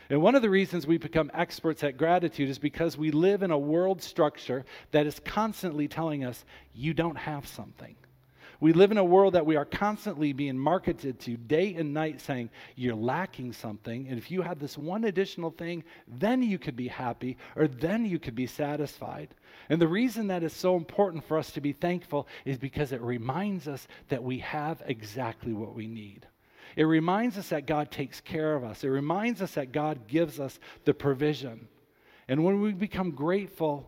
And 0.09 0.21
one 0.21 0.33
of 0.33 0.41
the 0.41 0.49
reasons 0.49 0.87
we 0.87 0.97
become 0.97 1.29
experts 1.33 1.83
at 1.83 1.97
gratitude 1.97 2.49
is 2.49 2.57
because 2.57 2.97
we 2.97 3.11
live 3.11 3.43
in 3.43 3.51
a 3.51 3.59
world 3.59 4.01
structure 4.01 4.65
that 4.91 5.05
is 5.05 5.19
constantly 5.19 5.87
telling 5.87 6.25
us, 6.25 6.43
you 6.73 6.95
don't 6.95 7.17
have 7.17 7.47
something. 7.47 7.95
We 8.61 8.73
live 8.73 8.91
in 8.91 8.97
a 8.97 9.03
world 9.03 9.35
that 9.35 9.45
we 9.45 9.55
are 9.55 9.65
constantly 9.65 10.33
being 10.33 10.57
marketed 10.57 11.19
to 11.21 11.37
day 11.37 11.75
and 11.75 11.93
night 11.93 12.19
saying, 12.19 12.49
you're 12.75 12.95
lacking 12.95 13.53
something. 13.53 14.07
And 14.09 14.17
if 14.17 14.31
you 14.31 14.41
had 14.41 14.59
this 14.59 14.77
one 14.77 15.05
additional 15.05 15.51
thing, 15.51 15.83
then 16.07 16.43
you 16.43 16.57
could 16.57 16.75
be 16.75 16.89
happy 16.89 17.37
or 17.55 17.67
then 17.67 18.03
you 18.03 18.19
could 18.19 18.35
be 18.35 18.47
satisfied. 18.47 19.29
And 19.69 19.79
the 19.81 19.87
reason 19.87 20.27
that 20.27 20.43
is 20.43 20.51
so 20.51 20.75
important 20.75 21.23
for 21.25 21.37
us 21.37 21.51
to 21.51 21.61
be 21.61 21.71
thankful 21.71 22.27
is 22.43 22.57
because 22.57 22.91
it 22.91 23.01
reminds 23.01 23.67
us 23.67 23.87
that 24.09 24.23
we 24.23 24.39
have 24.39 24.81
exactly 24.85 25.53
what 25.53 25.75
we 25.75 25.87
need. 25.87 26.27
It 26.79 26.85
reminds 26.85 27.37
us 27.37 27.49
that 27.49 27.65
God 27.65 27.91
takes 27.91 28.21
care 28.21 28.55
of 28.55 28.63
us. 28.63 28.85
It 28.85 28.87
reminds 28.87 29.41
us 29.41 29.55
that 29.55 29.73
God 29.73 30.07
gives 30.07 30.39
us 30.39 30.57
the 30.85 30.93
provision. 30.93 31.67
And 32.29 32.41
when 32.41 32.61
we 32.61 32.71
become 32.71 33.11
grateful, 33.11 33.85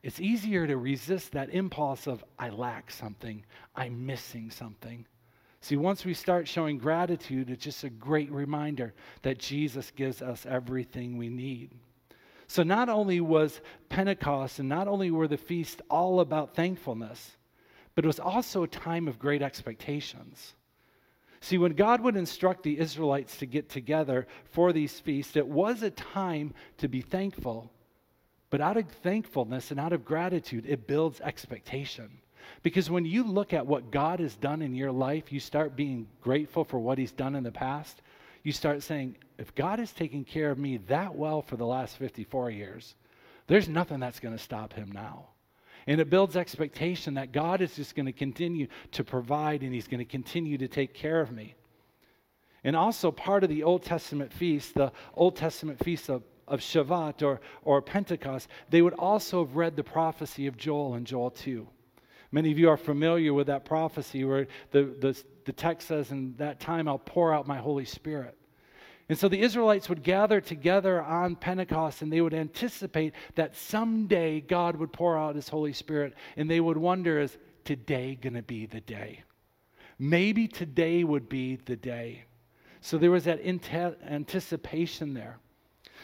it's 0.00 0.20
easier 0.20 0.68
to 0.68 0.76
resist 0.76 1.32
that 1.32 1.50
impulse 1.50 2.06
of, 2.06 2.24
I 2.38 2.50
lack 2.50 2.92
something, 2.92 3.44
I'm 3.74 4.06
missing 4.06 4.52
something. 4.52 5.04
See, 5.62 5.74
once 5.74 6.04
we 6.04 6.14
start 6.14 6.46
showing 6.46 6.78
gratitude, 6.78 7.50
it's 7.50 7.64
just 7.64 7.82
a 7.82 7.90
great 7.90 8.30
reminder 8.30 8.94
that 9.22 9.40
Jesus 9.40 9.90
gives 9.90 10.22
us 10.22 10.46
everything 10.46 11.18
we 11.18 11.28
need. 11.28 11.72
So, 12.46 12.62
not 12.62 12.88
only 12.88 13.20
was 13.20 13.60
Pentecost 13.88 14.60
and 14.60 14.68
not 14.68 14.86
only 14.86 15.10
were 15.10 15.26
the 15.26 15.36
feasts 15.36 15.82
all 15.90 16.20
about 16.20 16.54
thankfulness, 16.54 17.36
but 17.96 18.04
it 18.04 18.06
was 18.06 18.20
also 18.20 18.62
a 18.62 18.68
time 18.68 19.08
of 19.08 19.18
great 19.18 19.42
expectations. 19.42 20.54
See, 21.42 21.56
when 21.56 21.72
God 21.72 22.02
would 22.02 22.16
instruct 22.16 22.62
the 22.62 22.78
Israelites 22.78 23.38
to 23.38 23.46
get 23.46 23.70
together 23.70 24.26
for 24.44 24.72
these 24.72 25.00
feasts, 25.00 25.36
it 25.36 25.46
was 25.46 25.82
a 25.82 25.90
time 25.90 26.52
to 26.78 26.88
be 26.88 27.00
thankful. 27.00 27.70
But 28.50 28.60
out 28.60 28.76
of 28.76 28.88
thankfulness 28.88 29.70
and 29.70 29.80
out 29.80 29.92
of 29.92 30.04
gratitude, 30.04 30.66
it 30.66 30.86
builds 30.86 31.20
expectation. 31.20 32.10
Because 32.62 32.90
when 32.90 33.04
you 33.04 33.24
look 33.24 33.52
at 33.52 33.66
what 33.66 33.90
God 33.90 34.20
has 34.20 34.36
done 34.36 34.60
in 34.60 34.74
your 34.74 34.92
life, 34.92 35.32
you 35.32 35.40
start 35.40 35.76
being 35.76 36.08
grateful 36.20 36.64
for 36.64 36.78
what 36.78 36.98
He's 36.98 37.12
done 37.12 37.34
in 37.34 37.44
the 37.44 37.52
past. 37.52 38.02
You 38.42 38.52
start 38.52 38.82
saying, 38.82 39.16
if 39.38 39.54
God 39.54 39.78
has 39.78 39.92
taken 39.92 40.24
care 40.24 40.50
of 40.50 40.58
me 40.58 40.78
that 40.88 41.14
well 41.14 41.42
for 41.42 41.56
the 41.56 41.66
last 41.66 41.96
54 41.96 42.50
years, 42.50 42.94
there's 43.46 43.68
nothing 43.68 44.00
that's 44.00 44.20
going 44.20 44.36
to 44.36 44.42
stop 44.42 44.72
Him 44.72 44.90
now. 44.92 45.28
And 45.86 46.00
it 46.00 46.10
builds 46.10 46.36
expectation 46.36 47.14
that 47.14 47.32
God 47.32 47.60
is 47.60 47.74
just 47.74 47.94
going 47.94 48.06
to 48.06 48.12
continue 48.12 48.66
to 48.92 49.04
provide 49.04 49.62
and 49.62 49.74
He's 49.74 49.88
going 49.88 49.98
to 49.98 50.04
continue 50.04 50.58
to 50.58 50.68
take 50.68 50.94
care 50.94 51.20
of 51.20 51.32
me. 51.32 51.54
And 52.62 52.76
also, 52.76 53.10
part 53.10 53.42
of 53.42 53.48
the 53.48 53.62
Old 53.62 53.82
Testament 53.82 54.32
feast, 54.32 54.74
the 54.74 54.92
Old 55.14 55.36
Testament 55.36 55.82
feast 55.82 56.10
of, 56.10 56.22
of 56.46 56.60
Shavuot 56.60 57.22
or, 57.22 57.40
or 57.62 57.80
Pentecost, 57.80 58.48
they 58.68 58.82
would 58.82 58.94
also 58.94 59.44
have 59.44 59.56
read 59.56 59.76
the 59.76 59.84
prophecy 59.84 60.46
of 60.46 60.56
Joel 60.56 60.94
in 60.94 61.04
Joel 61.04 61.30
2. 61.30 61.66
Many 62.32 62.52
of 62.52 62.58
you 62.58 62.68
are 62.68 62.76
familiar 62.76 63.34
with 63.34 63.46
that 63.48 63.64
prophecy 63.64 64.24
where 64.24 64.46
the, 64.70 64.84
the, 65.00 65.20
the 65.46 65.52
text 65.52 65.88
says, 65.88 66.10
In 66.10 66.34
that 66.36 66.60
time 66.60 66.86
I'll 66.86 66.98
pour 66.98 67.32
out 67.32 67.46
my 67.46 67.58
Holy 67.58 67.84
Spirit. 67.84 68.36
And 69.10 69.18
so 69.18 69.28
the 69.28 69.40
Israelites 69.40 69.88
would 69.88 70.04
gather 70.04 70.40
together 70.40 71.02
on 71.02 71.34
Pentecost 71.34 72.00
and 72.00 72.12
they 72.12 72.20
would 72.20 72.32
anticipate 72.32 73.12
that 73.34 73.56
someday 73.56 74.40
God 74.40 74.76
would 74.76 74.92
pour 74.92 75.18
out 75.18 75.34
his 75.34 75.48
Holy 75.48 75.72
Spirit. 75.72 76.14
And 76.36 76.48
they 76.48 76.60
would 76.60 76.76
wonder, 76.76 77.18
is 77.18 77.36
today 77.64 78.14
going 78.14 78.34
to 78.34 78.42
be 78.42 78.66
the 78.66 78.80
day? 78.80 79.24
Maybe 79.98 80.46
today 80.46 81.02
would 81.02 81.28
be 81.28 81.56
the 81.56 81.74
day. 81.74 82.22
So 82.82 82.98
there 82.98 83.10
was 83.10 83.24
that 83.24 83.44
anticipation 83.44 85.12
there. 85.12 85.38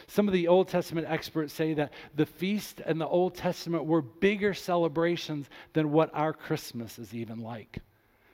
Some 0.07 0.27
of 0.27 0.33
the 0.33 0.49
Old 0.49 0.67
Testament 0.67 1.07
experts 1.09 1.53
say 1.53 1.73
that 1.75 1.93
the 2.13 2.25
feast 2.25 2.81
and 2.85 2.99
the 2.99 3.07
Old 3.07 3.35
Testament 3.35 3.85
were 3.85 4.01
bigger 4.01 4.53
celebrations 4.53 5.47
than 5.71 5.93
what 5.93 6.11
our 6.13 6.33
Christmas 6.33 6.99
is 6.99 7.13
even 7.13 7.39
like. 7.39 7.79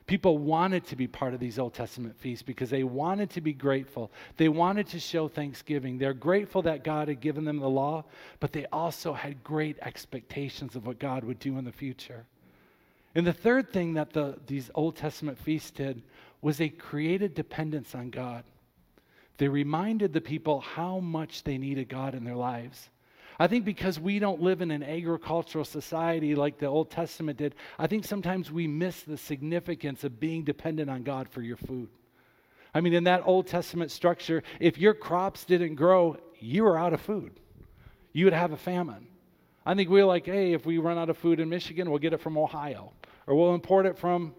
People 0.06 0.38
wanted 0.38 0.86
to 0.88 0.96
be 0.98 1.08
part 1.08 1.34
of 1.34 1.40
these 1.40 1.58
Old 1.58 1.74
Testament 1.74 2.20
feasts 2.20 2.44
because 2.44 2.70
they 2.70 2.84
wanted 2.84 3.30
to 3.32 3.42
be 3.42 3.54
grateful. 3.54 4.12
They 4.36 4.50
wanted 4.50 4.88
to 4.88 5.00
show 5.00 5.30
thanksgiving. 5.30 5.98
They're 5.98 6.14
grateful 6.14 6.62
that 6.64 6.84
God 6.84 7.08
had 7.08 7.22
given 7.22 7.46
them 7.46 7.60
the 7.60 7.70
law, 7.70 8.04
but 8.42 8.52
they 8.52 8.66
also 8.66 9.14
had 9.14 9.44
great 9.44 9.78
expectations 9.82 10.76
of 10.76 10.86
what 10.86 11.00
God 11.00 11.24
would 11.24 11.40
do 11.40 11.58
in 11.58 11.64
the 11.64 11.72
future. 11.72 12.26
And 13.16 13.26
the 13.26 13.34
third 13.34 13.72
thing 13.72 13.94
that 13.94 14.12
the, 14.12 14.38
these 14.48 14.70
Old 14.76 14.98
Testament 14.98 15.38
feasts 15.38 15.72
did 15.72 16.02
was 16.42 16.58
they 16.58 16.70
created 16.70 17.34
dependence 17.34 17.96
on 17.96 18.10
God. 18.10 18.44
They 19.38 19.48
reminded 19.48 20.12
the 20.12 20.22
people 20.22 20.60
how 20.60 21.00
much 21.00 21.44
they 21.44 21.58
needed 21.58 21.88
God 21.88 22.14
in 22.14 22.24
their 22.24 22.36
lives. 22.36 22.90
I 23.40 23.48
think 23.48 23.66
because 23.66 24.00
we 24.00 24.20
don't 24.20 24.42
live 24.42 24.62
in 24.62 24.72
an 24.72 24.84
agricultural 24.84 25.66
society 25.66 26.36
like 26.36 26.60
the 26.60 26.68
Old 26.68 26.92
Testament 26.92 27.38
did, 27.38 27.56
I 27.80 27.88
think 27.88 28.06
sometimes 28.06 28.52
we 28.52 28.68
miss 28.68 29.02
the 29.02 29.18
significance 29.18 30.04
of 30.04 30.20
being 30.20 30.44
dependent 30.44 30.90
on 30.90 31.04
God 31.04 31.28
for 31.30 31.42
your 31.42 31.58
food. 31.58 31.90
I 32.74 32.82
mean, 32.82 32.94
in 32.94 33.04
that 33.06 33.22
Old 33.26 33.48
Testament 33.48 33.92
structure, 33.92 34.44
if 34.60 34.78
your 34.78 34.94
crops 34.94 35.46
didn't 35.46 35.76
grow, 35.76 36.18
you 36.40 36.64
were 36.64 36.78
out 36.78 36.94
of 36.94 37.02
food. 37.02 37.40
You 38.12 38.26
would 38.26 38.34
have 38.34 38.52
a 38.52 38.58
famine. 38.58 39.08
I 39.66 39.76
think 39.76 39.90
we're 39.90 40.06
like, 40.06 40.26
hey, 40.26 40.54
if 40.54 40.66
we 40.66 40.78
run 40.78 40.98
out 40.98 41.10
of 41.10 41.18
food 41.18 41.40
in 41.40 41.50
Michigan, 41.50 41.90
we'll 41.90 42.00
get 42.00 42.14
it 42.14 42.22
from 42.22 42.38
Ohio, 42.38 42.92
or 43.28 43.36
we'll 43.36 43.56
import 43.56 43.86
it 43.86 43.98
from 43.98 44.36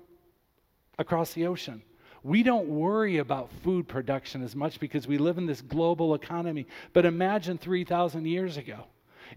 across 0.99 1.33
the 1.33 1.47
ocean. 1.47 1.83
We 2.25 2.43
don't 2.43 2.69
worry 2.69 3.19
about 3.19 3.51
food 3.63 3.87
production 3.87 4.43
as 4.43 4.57
much 4.57 4.81
because 4.81 5.07
we 5.07 5.19
live 5.19 5.37
in 5.37 5.45
this 5.45 5.61
global 5.61 6.15
economy. 6.15 6.67
But 6.95 7.05
imagine 7.05 7.59
3,000 7.59 8.27
years 8.27 8.57
ago. 8.57 8.85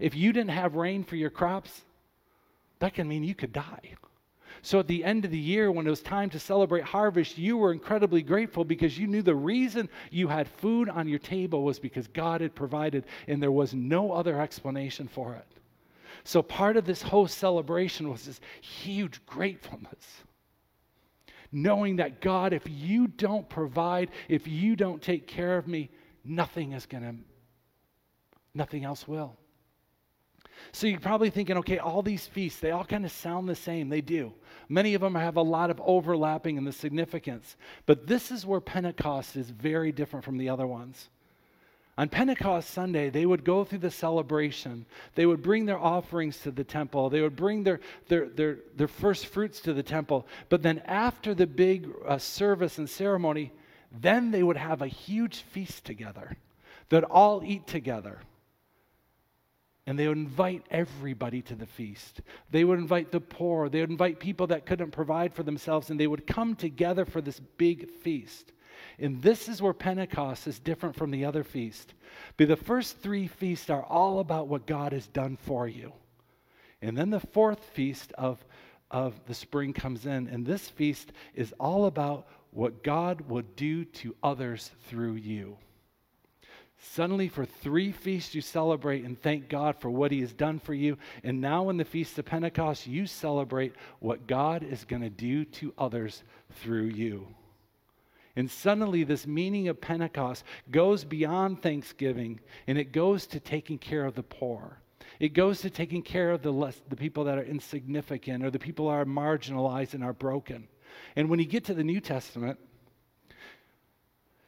If 0.00 0.16
you 0.16 0.32
didn't 0.32 0.52
have 0.52 0.74
rain 0.74 1.04
for 1.04 1.14
your 1.14 1.28
crops, 1.28 1.82
that 2.78 2.94
can 2.94 3.06
mean 3.06 3.24
you 3.24 3.34
could 3.34 3.52
die. 3.52 3.94
So 4.62 4.80
at 4.80 4.86
the 4.86 5.04
end 5.04 5.26
of 5.26 5.30
the 5.30 5.38
year, 5.38 5.70
when 5.70 5.86
it 5.86 5.90
was 5.90 6.00
time 6.00 6.30
to 6.30 6.38
celebrate 6.38 6.82
harvest, 6.82 7.36
you 7.36 7.58
were 7.58 7.72
incredibly 7.72 8.22
grateful 8.22 8.64
because 8.64 8.98
you 8.98 9.06
knew 9.06 9.22
the 9.22 9.34
reason 9.34 9.90
you 10.10 10.26
had 10.26 10.48
food 10.48 10.88
on 10.88 11.06
your 11.06 11.18
table 11.18 11.64
was 11.64 11.78
because 11.78 12.08
God 12.08 12.40
had 12.40 12.54
provided 12.54 13.04
and 13.28 13.42
there 13.42 13.52
was 13.52 13.74
no 13.74 14.12
other 14.12 14.40
explanation 14.40 15.06
for 15.08 15.34
it. 15.34 15.46
So 16.24 16.42
part 16.42 16.78
of 16.78 16.86
this 16.86 17.02
whole 17.02 17.28
celebration 17.28 18.08
was 18.08 18.24
this 18.24 18.40
huge 18.62 19.24
gratefulness 19.26 20.24
knowing 21.52 21.96
that 21.96 22.20
God, 22.20 22.52
if 22.52 22.62
you 22.66 23.06
don't 23.06 23.48
provide, 23.48 24.10
if 24.28 24.46
you 24.46 24.76
don't 24.76 25.00
take 25.02 25.26
care 25.26 25.56
of 25.56 25.66
me, 25.66 25.90
nothing 26.24 26.72
is 26.72 26.86
going 26.86 27.02
to, 27.02 27.14
nothing 28.54 28.84
else 28.84 29.08
will. 29.08 29.36
So 30.72 30.86
you're 30.86 31.00
probably 31.00 31.30
thinking, 31.30 31.56
okay, 31.58 31.78
all 31.78 32.02
these 32.02 32.26
feasts, 32.26 32.60
they 32.60 32.72
all 32.72 32.84
kind 32.84 33.04
of 33.04 33.12
sound 33.12 33.48
the 33.48 33.54
same. 33.54 33.88
They 33.88 34.00
do. 34.00 34.32
Many 34.68 34.94
of 34.94 35.00
them 35.00 35.14
have 35.14 35.36
a 35.36 35.42
lot 35.42 35.70
of 35.70 35.80
overlapping 35.84 36.56
in 36.56 36.64
the 36.64 36.72
significance. 36.72 37.56
But 37.86 38.06
this 38.06 38.30
is 38.30 38.44
where 38.44 38.60
Pentecost 38.60 39.36
is 39.36 39.50
very 39.50 39.92
different 39.92 40.24
from 40.24 40.36
the 40.36 40.48
other 40.48 40.66
ones. 40.66 41.10
On 41.98 42.08
Pentecost 42.08 42.70
Sunday, 42.70 43.10
they 43.10 43.26
would 43.26 43.42
go 43.42 43.64
through 43.64 43.80
the 43.80 43.90
celebration. 43.90 44.86
They 45.16 45.26
would 45.26 45.42
bring 45.42 45.66
their 45.66 45.80
offerings 45.80 46.38
to 46.42 46.52
the 46.52 46.62
temple. 46.62 47.10
They 47.10 47.20
would 47.20 47.34
bring 47.34 47.64
their, 47.64 47.80
their, 48.06 48.28
their, 48.28 48.58
their 48.76 48.86
first 48.86 49.26
fruits 49.26 49.60
to 49.62 49.72
the 49.72 49.82
temple. 49.82 50.24
But 50.48 50.62
then, 50.62 50.80
after 50.86 51.34
the 51.34 51.48
big 51.48 51.88
uh, 52.06 52.18
service 52.18 52.78
and 52.78 52.88
ceremony, 52.88 53.50
then 53.90 54.30
they 54.30 54.44
would 54.44 54.56
have 54.56 54.80
a 54.80 54.86
huge 54.86 55.38
feast 55.38 55.84
together. 55.84 56.36
They'd 56.88 57.02
all 57.02 57.42
eat 57.42 57.66
together. 57.66 58.20
And 59.84 59.98
they 59.98 60.06
would 60.06 60.18
invite 60.18 60.66
everybody 60.70 61.42
to 61.42 61.56
the 61.56 61.66
feast. 61.66 62.20
They 62.52 62.62
would 62.62 62.78
invite 62.78 63.10
the 63.10 63.20
poor. 63.20 63.68
They 63.68 63.80
would 63.80 63.90
invite 63.90 64.20
people 64.20 64.46
that 64.48 64.66
couldn't 64.66 64.92
provide 64.92 65.34
for 65.34 65.42
themselves, 65.42 65.90
and 65.90 65.98
they 65.98 66.06
would 66.06 66.28
come 66.28 66.54
together 66.54 67.04
for 67.04 67.20
this 67.20 67.40
big 67.56 67.90
feast. 67.90 68.52
And 68.98 69.22
this 69.22 69.48
is 69.48 69.62
where 69.62 69.72
Pentecost 69.72 70.46
is 70.46 70.58
different 70.58 70.96
from 70.96 71.10
the 71.10 71.24
other 71.24 71.44
feast. 71.44 71.94
But 72.36 72.48
the 72.48 72.56
first 72.56 72.98
three 72.98 73.26
feasts 73.26 73.70
are 73.70 73.82
all 73.82 74.20
about 74.20 74.48
what 74.48 74.66
God 74.66 74.92
has 74.92 75.06
done 75.06 75.36
for 75.36 75.68
you. 75.68 75.92
And 76.82 76.96
then 76.96 77.10
the 77.10 77.20
fourth 77.20 77.62
feast 77.74 78.12
of, 78.12 78.44
of 78.90 79.14
the 79.26 79.34
spring 79.34 79.72
comes 79.72 80.06
in, 80.06 80.28
and 80.28 80.46
this 80.46 80.68
feast 80.68 81.12
is 81.34 81.52
all 81.58 81.86
about 81.86 82.26
what 82.50 82.82
God 82.82 83.22
will 83.22 83.42
do 83.56 83.84
to 83.84 84.14
others 84.22 84.70
through 84.88 85.14
you. 85.14 85.56
Suddenly, 86.80 87.28
for 87.28 87.44
three 87.44 87.90
feasts, 87.90 88.34
you 88.34 88.40
celebrate 88.40 89.04
and 89.04 89.20
thank 89.20 89.48
God 89.48 89.80
for 89.80 89.90
what 89.90 90.12
He 90.12 90.20
has 90.20 90.32
done 90.32 90.60
for 90.60 90.74
you. 90.74 90.96
And 91.24 91.40
now, 91.40 91.70
in 91.70 91.76
the 91.76 91.84
Feast 91.84 92.18
of 92.18 92.24
Pentecost, 92.24 92.86
you 92.86 93.06
celebrate 93.06 93.74
what 93.98 94.28
God 94.28 94.62
is 94.62 94.84
going 94.84 95.02
to 95.02 95.10
do 95.10 95.44
to 95.44 95.74
others 95.76 96.22
through 96.62 96.84
you. 96.84 97.26
And 98.38 98.48
suddenly, 98.48 99.02
this 99.02 99.26
meaning 99.26 99.66
of 99.66 99.80
Pentecost 99.80 100.44
goes 100.70 101.02
beyond 101.02 101.60
Thanksgiving 101.60 102.38
and 102.68 102.78
it 102.78 102.92
goes 102.92 103.26
to 103.26 103.40
taking 103.40 103.78
care 103.78 104.04
of 104.04 104.14
the 104.14 104.22
poor. 104.22 104.78
It 105.18 105.30
goes 105.30 105.60
to 105.62 105.70
taking 105.70 106.02
care 106.02 106.30
of 106.30 106.42
the, 106.42 106.52
less, 106.52 106.80
the 106.88 106.94
people 106.94 107.24
that 107.24 107.36
are 107.36 107.42
insignificant 107.42 108.44
or 108.44 108.52
the 108.52 108.58
people 108.60 108.86
that 108.86 108.92
are 108.92 109.04
marginalized 109.04 109.94
and 109.94 110.04
are 110.04 110.12
broken. 110.12 110.68
And 111.16 111.28
when 111.28 111.40
you 111.40 111.46
get 111.46 111.64
to 111.64 111.74
the 111.74 111.82
New 111.82 112.00
Testament, 112.00 112.60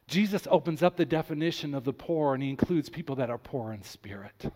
Jesus 0.06 0.46
opens 0.48 0.84
up 0.84 0.96
the 0.96 1.04
definition 1.04 1.74
of 1.74 1.82
the 1.82 1.92
poor 1.92 2.34
and 2.34 2.44
he 2.44 2.48
includes 2.48 2.88
people 2.88 3.16
that 3.16 3.28
are 3.28 3.38
poor 3.38 3.72
in 3.72 3.82
spirit 3.82 4.52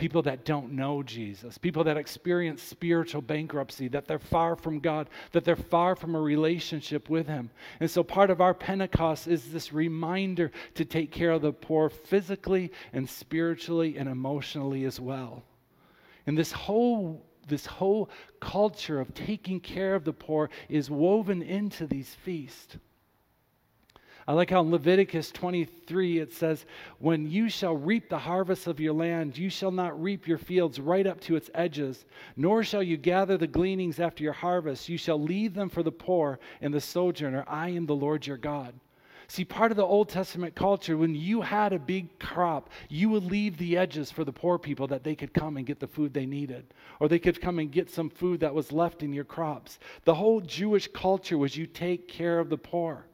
people 0.00 0.22
that 0.22 0.46
don't 0.46 0.72
know 0.72 1.02
Jesus, 1.02 1.58
people 1.58 1.84
that 1.84 1.98
experience 1.98 2.62
spiritual 2.62 3.20
bankruptcy, 3.20 3.86
that 3.88 4.08
they're 4.08 4.18
far 4.18 4.56
from 4.56 4.80
God, 4.80 5.10
that 5.32 5.44
they're 5.44 5.56
far 5.56 5.94
from 5.94 6.14
a 6.14 6.20
relationship 6.20 7.10
with 7.10 7.26
Him. 7.26 7.50
And 7.80 7.90
so 7.90 8.02
part 8.02 8.30
of 8.30 8.40
our 8.40 8.54
Pentecost 8.54 9.28
is 9.28 9.52
this 9.52 9.74
reminder 9.74 10.52
to 10.76 10.86
take 10.86 11.12
care 11.12 11.32
of 11.32 11.42
the 11.42 11.52
poor 11.52 11.90
physically 11.90 12.72
and 12.94 13.06
spiritually 13.06 13.98
and 13.98 14.08
emotionally 14.08 14.86
as 14.86 14.98
well. 14.98 15.42
And 16.26 16.36
this 16.36 16.50
whole 16.50 17.26
this 17.46 17.66
whole 17.66 18.08
culture 18.40 19.00
of 19.00 19.12
taking 19.12 19.60
care 19.60 19.94
of 19.94 20.04
the 20.04 20.14
poor 20.14 20.48
is 20.70 20.88
woven 20.88 21.42
into 21.42 21.86
these 21.86 22.14
feasts. 22.24 22.78
I 24.30 24.32
like 24.32 24.50
how 24.50 24.60
in 24.60 24.70
Leviticus 24.70 25.32
23 25.32 26.20
it 26.20 26.32
says, 26.32 26.64
When 27.00 27.28
you 27.28 27.48
shall 27.48 27.76
reap 27.76 28.08
the 28.08 28.16
harvest 28.16 28.68
of 28.68 28.78
your 28.78 28.92
land, 28.92 29.36
you 29.36 29.50
shall 29.50 29.72
not 29.72 30.00
reap 30.00 30.28
your 30.28 30.38
fields 30.38 30.78
right 30.78 31.04
up 31.04 31.20
to 31.22 31.34
its 31.34 31.50
edges, 31.52 32.04
nor 32.36 32.62
shall 32.62 32.80
you 32.80 32.96
gather 32.96 33.36
the 33.36 33.48
gleanings 33.48 33.98
after 33.98 34.22
your 34.22 34.32
harvest. 34.32 34.88
You 34.88 34.98
shall 34.98 35.20
leave 35.20 35.52
them 35.52 35.68
for 35.68 35.82
the 35.82 35.90
poor 35.90 36.38
and 36.60 36.72
the 36.72 36.80
sojourner. 36.80 37.44
I 37.48 37.70
am 37.70 37.86
the 37.86 37.96
Lord 37.96 38.24
your 38.24 38.36
God. 38.36 38.72
See, 39.26 39.44
part 39.44 39.72
of 39.72 39.76
the 39.76 39.84
Old 39.84 40.08
Testament 40.08 40.54
culture, 40.54 40.96
when 40.96 41.16
you 41.16 41.40
had 41.40 41.72
a 41.72 41.78
big 41.80 42.16
crop, 42.20 42.70
you 42.88 43.08
would 43.08 43.24
leave 43.24 43.58
the 43.58 43.76
edges 43.76 44.12
for 44.12 44.22
the 44.22 44.32
poor 44.32 44.60
people 44.60 44.86
that 44.86 45.02
they 45.02 45.16
could 45.16 45.34
come 45.34 45.56
and 45.56 45.66
get 45.66 45.80
the 45.80 45.88
food 45.88 46.14
they 46.14 46.26
needed, 46.26 46.72
or 47.00 47.08
they 47.08 47.18
could 47.18 47.40
come 47.40 47.58
and 47.58 47.72
get 47.72 47.90
some 47.90 48.08
food 48.08 48.38
that 48.38 48.54
was 48.54 48.70
left 48.70 49.02
in 49.02 49.12
your 49.12 49.24
crops. 49.24 49.80
The 50.04 50.14
whole 50.14 50.40
Jewish 50.40 50.86
culture 50.86 51.36
was 51.36 51.56
you 51.56 51.66
take 51.66 52.06
care 52.06 52.38
of 52.38 52.48
the 52.48 52.56
poor. 52.56 53.06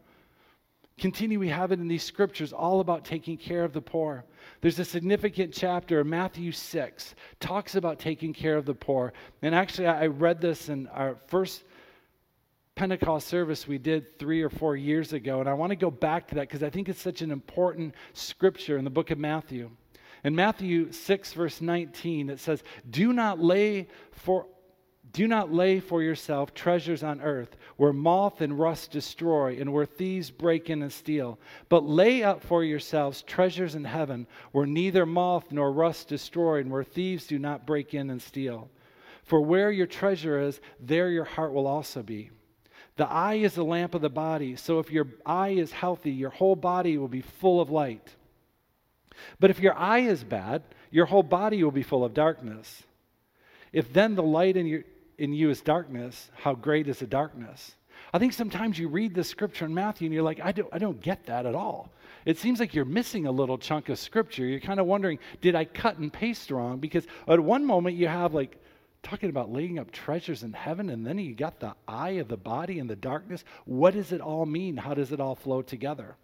Continue, 0.98 1.38
we 1.38 1.48
have 1.48 1.72
it 1.72 1.80
in 1.80 1.88
these 1.88 2.02
scriptures 2.02 2.54
all 2.54 2.80
about 2.80 3.04
taking 3.04 3.36
care 3.36 3.64
of 3.64 3.74
the 3.74 3.82
poor. 3.82 4.24
There's 4.62 4.78
a 4.78 4.84
significant 4.84 5.52
chapter, 5.52 6.02
Matthew 6.04 6.52
6, 6.52 7.14
talks 7.38 7.74
about 7.74 7.98
taking 7.98 8.32
care 8.32 8.56
of 8.56 8.64
the 8.64 8.74
poor. 8.74 9.12
And 9.42 9.54
actually, 9.54 9.88
I 9.88 10.06
read 10.06 10.40
this 10.40 10.70
in 10.70 10.86
our 10.88 11.16
first 11.26 11.64
Pentecost 12.76 13.26
service 13.26 13.66
we 13.66 13.78
did 13.78 14.18
three 14.18 14.42
or 14.42 14.50
four 14.50 14.76
years 14.76 15.12
ago. 15.12 15.40
And 15.40 15.48
I 15.48 15.54
want 15.54 15.70
to 15.70 15.76
go 15.76 15.90
back 15.90 16.28
to 16.28 16.34
that 16.36 16.42
because 16.42 16.62
I 16.62 16.70
think 16.70 16.88
it's 16.88 17.00
such 17.00 17.22
an 17.22 17.30
important 17.30 17.94
scripture 18.12 18.78
in 18.78 18.84
the 18.84 18.90
book 18.90 19.10
of 19.10 19.18
Matthew. 19.18 19.70
In 20.24 20.34
Matthew 20.34 20.92
6, 20.92 21.32
verse 21.32 21.60
19, 21.60 22.30
it 22.30 22.38
says, 22.38 22.62
Do 22.88 23.12
not 23.12 23.38
lay 23.38 23.88
for 24.12 24.46
do 25.16 25.26
not 25.26 25.50
lay 25.50 25.80
for 25.80 26.02
yourself 26.02 26.52
treasures 26.52 27.02
on 27.02 27.22
earth 27.22 27.56
where 27.78 27.94
moth 27.94 28.42
and 28.42 28.58
rust 28.58 28.90
destroy 28.90 29.56
and 29.58 29.72
where 29.72 29.86
thieves 29.86 30.30
break 30.30 30.68
in 30.68 30.82
and 30.82 30.92
steal. 30.92 31.38
But 31.70 31.88
lay 31.88 32.22
up 32.22 32.42
for 32.42 32.62
yourselves 32.62 33.22
treasures 33.22 33.74
in 33.74 33.84
heaven 33.84 34.26
where 34.52 34.66
neither 34.66 35.06
moth 35.06 35.50
nor 35.50 35.72
rust 35.72 36.08
destroy 36.08 36.60
and 36.60 36.70
where 36.70 36.84
thieves 36.84 37.26
do 37.26 37.38
not 37.38 37.66
break 37.66 37.94
in 37.94 38.10
and 38.10 38.20
steal. 38.20 38.68
For 39.24 39.40
where 39.40 39.70
your 39.70 39.86
treasure 39.86 40.38
is, 40.38 40.60
there 40.78 41.08
your 41.08 41.24
heart 41.24 41.54
will 41.54 41.66
also 41.66 42.02
be. 42.02 42.28
The 42.96 43.08
eye 43.08 43.36
is 43.36 43.54
the 43.54 43.64
lamp 43.64 43.94
of 43.94 44.02
the 44.02 44.10
body, 44.10 44.54
so 44.56 44.80
if 44.80 44.90
your 44.90 45.06
eye 45.24 45.54
is 45.56 45.72
healthy, 45.72 46.10
your 46.10 46.28
whole 46.28 46.56
body 46.56 46.98
will 46.98 47.08
be 47.08 47.22
full 47.22 47.62
of 47.62 47.70
light. 47.70 48.14
But 49.40 49.48
if 49.48 49.60
your 49.60 49.74
eye 49.78 50.00
is 50.00 50.24
bad, 50.24 50.62
your 50.90 51.06
whole 51.06 51.22
body 51.22 51.64
will 51.64 51.70
be 51.70 51.82
full 51.82 52.04
of 52.04 52.12
darkness. 52.12 52.82
If 53.72 53.94
then 53.94 54.14
the 54.14 54.22
light 54.22 54.58
in 54.58 54.66
your 54.66 54.84
in 55.18 55.32
you 55.32 55.50
is 55.50 55.60
darkness, 55.60 56.30
how 56.34 56.54
great 56.54 56.88
is 56.88 56.98
the 56.98 57.06
darkness? 57.06 57.76
I 58.12 58.18
think 58.18 58.32
sometimes 58.32 58.78
you 58.78 58.88
read 58.88 59.14
the 59.14 59.24
scripture 59.24 59.64
in 59.64 59.74
Matthew 59.74 60.06
and 60.06 60.14
you're 60.14 60.22
like, 60.22 60.40
I 60.42 60.52
don't, 60.52 60.68
I 60.72 60.78
don't 60.78 61.00
get 61.00 61.26
that 61.26 61.46
at 61.46 61.54
all. 61.54 61.90
It 62.24 62.38
seems 62.38 62.60
like 62.60 62.74
you're 62.74 62.84
missing 62.84 63.26
a 63.26 63.30
little 63.30 63.58
chunk 63.58 63.88
of 63.88 63.98
scripture. 63.98 64.44
You're 64.44 64.60
kind 64.60 64.80
of 64.80 64.86
wondering, 64.86 65.18
did 65.40 65.54
I 65.54 65.64
cut 65.64 65.98
and 65.98 66.12
paste 66.12 66.50
wrong? 66.50 66.78
Because 66.78 67.06
at 67.26 67.40
one 67.40 67.64
moment 67.64 67.96
you 67.96 68.08
have 68.08 68.34
like 68.34 68.60
talking 69.02 69.30
about 69.30 69.52
laying 69.52 69.78
up 69.78 69.92
treasures 69.92 70.42
in 70.42 70.52
heaven, 70.52 70.90
and 70.90 71.06
then 71.06 71.18
you 71.18 71.34
got 71.34 71.60
the 71.60 71.74
eye 71.86 72.10
of 72.10 72.26
the 72.26 72.36
body 72.36 72.80
and 72.80 72.90
the 72.90 72.96
darkness. 72.96 73.44
What 73.64 73.94
does 73.94 74.10
it 74.10 74.20
all 74.20 74.44
mean? 74.44 74.76
How 74.76 74.94
does 74.94 75.12
it 75.12 75.20
all 75.20 75.36
flow 75.36 75.62
together? 75.62 76.16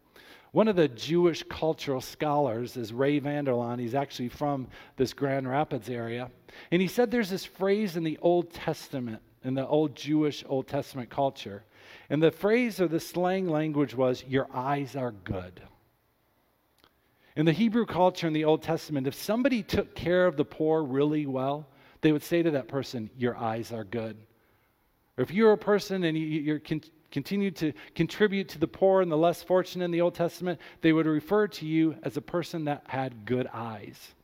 One 0.53 0.69
of 0.69 0.77
the 0.77 0.89
Jewish 0.89 1.43
cultural 1.49 2.03
scholars 2.03 2.77
is 2.77 2.93
Ray 2.93 3.19
Vander 3.19 3.53
Laan. 3.53 3.81
He's 3.81 3.95
actually 3.95 4.29
from 4.29 4.69
this 4.97 5.15
Grand 5.15 5.49
Rapids 5.49 5.89
area. 5.89 6.31
And 6.71 6.83
he 6.83 6.89
said 6.89 7.11
there's 7.11 7.31
this 7.31 7.47
phrase 7.47 7.97
in 7.97 8.05
the 8.05 8.19
Old 8.21 8.53
Testament, 8.53 9.23
in 9.45 9.55
the 9.55 9.67
old 9.67 9.97
Jewish 9.97 10.45
Old 10.47 10.69
Testament 10.69 11.09
culture. 11.09 11.65
And 12.11 12.23
the 12.23 12.31
phrase 12.31 12.81
or 12.81 12.89
the 12.89 13.01
slang 13.01 13.49
language 13.49 13.95
was, 13.95 14.25
Your 14.29 14.47
eyes 14.53 14.95
are 14.95 15.13
good. 15.13 15.63
In 17.35 17.47
the 17.47 17.53
Hebrew 17.53 17.87
culture 17.87 18.27
in 18.27 18.35
the 18.35 18.45
Old 18.45 18.63
Testament, 18.63 19.07
if 19.07 19.15
somebody 19.15 19.63
took 19.63 19.95
care 19.95 20.27
of 20.27 20.37
the 20.37 20.45
poor 20.45 20.83
really 20.83 21.25
well, 21.25 21.67
they 22.03 22.13
would 22.13 22.23
say 22.23 22.43
to 22.43 22.51
that 22.51 22.69
person, 22.69 23.09
Your 23.17 23.39
eyes 23.39 23.73
are 23.73 23.85
good. 23.85 24.19
Or 25.17 25.23
if 25.25 25.31
you're 25.31 25.53
a 25.53 25.59
person 25.59 26.05
and 26.05 26.17
you're 26.19 26.61
continued 27.13 27.55
to 27.57 27.73
contribute 27.95 28.49
to 28.49 28.59
the 28.59 28.67
poor 28.67 29.03
and 29.03 29.13
the 29.13 29.17
less 29.17 29.43
fortunate 29.43 29.85
in 29.85 29.91
the 29.91 30.01
Old 30.01 30.15
Testament, 30.15 30.59
they 30.81 30.93
would 30.93 31.07
refer 31.07 31.47
to 31.47 31.67
you 31.67 31.95
as 32.03 32.17
a 32.17 32.23
person 32.23 32.65
that 32.65 32.83
had 32.89 33.25
good 33.25 33.47
eyes. 33.53 34.15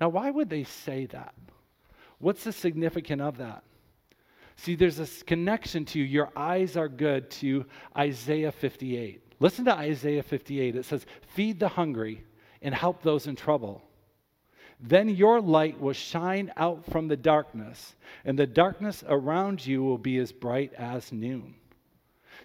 Now, 0.00 0.10
why 0.10 0.30
would 0.30 0.48
they 0.48 0.64
say 0.64 1.06
that? 1.06 1.34
What's 2.18 2.44
the 2.44 2.52
significance 2.52 3.22
of 3.22 3.38
that? 3.38 3.64
See, 4.56 4.76
there's 4.76 4.96
this 4.96 5.22
connection 5.22 5.86
to 5.86 5.98
your 5.98 6.30
eyes 6.36 6.76
are 6.76 6.88
good 6.88 7.30
to 7.32 7.64
Isaiah 7.96 8.52
58. 8.52 9.22
Listen 9.40 9.64
to 9.64 9.74
Isaiah 9.74 10.22
58. 10.22 10.76
It 10.76 10.84
says, 10.84 11.06
Feed 11.34 11.58
the 11.58 11.68
hungry 11.68 12.24
and 12.60 12.74
help 12.74 13.02
those 13.02 13.26
in 13.26 13.36
trouble. 13.36 13.82
Then 14.78 15.08
your 15.08 15.40
light 15.40 15.80
will 15.80 15.94
shine 15.94 16.52
out 16.56 16.84
from 16.86 17.08
the 17.08 17.16
darkness, 17.16 17.96
and 18.24 18.38
the 18.38 18.46
darkness 18.46 19.02
around 19.06 19.66
you 19.66 19.82
will 19.82 19.98
be 19.98 20.18
as 20.18 20.32
bright 20.32 20.72
as 20.74 21.12
noon. 21.12 21.54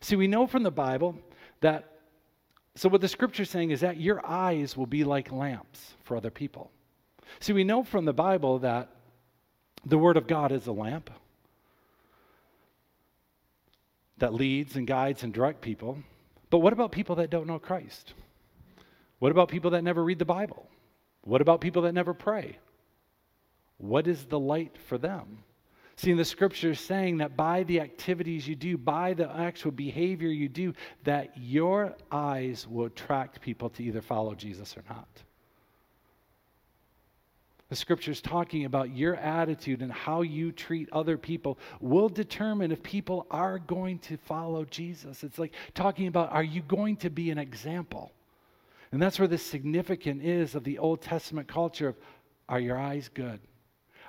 See, 0.06 0.16
we 0.16 0.28
know 0.28 0.46
from 0.46 0.62
the 0.62 0.70
Bible 0.70 1.18
that, 1.62 1.94
so 2.76 2.90
what 2.90 3.02
the 3.02 3.08
scripture 3.08 3.42
is 3.42 3.50
saying 3.50 3.72
is 3.72 3.80
that 3.80 4.00
your 4.00 4.24
eyes 4.24 4.78
will 4.78 4.86
be 4.86 5.04
like 5.04 5.32
lamps 5.32 5.96
for 6.04 6.16
other 6.16 6.30
people. 6.30 6.70
See, 7.40 7.54
we 7.54 7.64
know 7.64 7.84
from 7.84 8.06
the 8.06 8.14
Bible 8.14 8.60
that 8.60 8.90
the 9.84 9.98
Word 9.98 10.16
of 10.16 10.28
God 10.28 10.52
is 10.52 10.68
a 10.68 10.72
lamp 10.72 11.10
that 14.20 14.32
leads 14.32 14.76
and 14.76 14.86
guides 14.86 15.24
and 15.24 15.34
directs 15.34 15.62
people. 15.64 15.98
But 16.52 16.60
what 16.60 16.72
about 16.72 16.92
people 16.92 17.16
that 17.16 17.32
don't 17.32 17.48
know 17.48 17.58
Christ? 17.58 18.14
What 19.18 19.32
about 19.32 19.50
people 19.50 19.72
that 19.72 19.84
never 19.84 20.04
read 20.04 20.20
the 20.20 20.24
Bible? 20.24 20.70
What 21.22 21.42
about 21.42 21.62
people 21.62 21.82
that 21.82 21.94
never 21.94 22.14
pray? 22.14 22.60
What 23.78 24.06
is 24.06 24.26
the 24.26 24.40
light 24.40 24.78
for 24.86 25.00
them? 25.00 25.40
See, 25.98 26.12
in 26.12 26.18
the 26.18 26.26
scriptures 26.26 26.80
saying 26.80 27.18
that 27.18 27.38
by 27.38 27.64
the 27.64 27.80
activities 27.80 28.48
you 28.48 28.56
do, 28.56 28.78
by 28.78 29.14
the 29.14 29.34
actual 29.34 29.72
behavior 29.72 30.28
you 30.28 30.50
do, 30.50 30.74
that 31.06 31.32
your 31.38 31.96
eyes 32.12 32.68
will 32.68 32.88
attract 32.88 33.40
people 33.40 33.70
to 33.72 33.84
either 33.84 34.02
follow 34.02 34.36
Jesus 34.36 34.76
or 34.76 34.84
not. 34.90 35.08
The 37.70 37.76
scriptures 37.76 38.22
talking 38.22 38.66
about 38.66 38.96
your 38.96 39.16
attitude 39.16 39.82
and 39.82 39.92
how 39.92 40.22
you 40.22 40.52
treat 40.52 40.88
other 40.92 41.18
people 41.18 41.58
will 41.80 42.10
determine 42.10 42.72
if 42.72 42.84
people 42.84 43.26
are 43.32 43.58
going 43.58 44.00
to 44.00 44.18
follow 44.18 44.66
Jesus. 44.66 45.24
It's 45.24 45.40
like 45.40 45.54
talking 45.74 46.08
about 46.08 46.32
are 46.32 46.44
you 46.44 46.62
going 46.62 46.98
to 46.98 47.10
be 47.10 47.32
an 47.32 47.38
example? 47.38 48.12
And 48.92 49.02
that's 49.02 49.18
where 49.18 49.28
the 49.28 49.38
significance 49.38 50.22
is 50.24 50.56
of 50.56 50.64
the 50.64 50.78
Old 50.78 51.02
Testament 51.02 51.48
culture 51.48 51.90
of 51.90 51.98
are 52.48 52.60
your 52.60 52.78
eyes 52.78 53.10
good? 53.14 53.40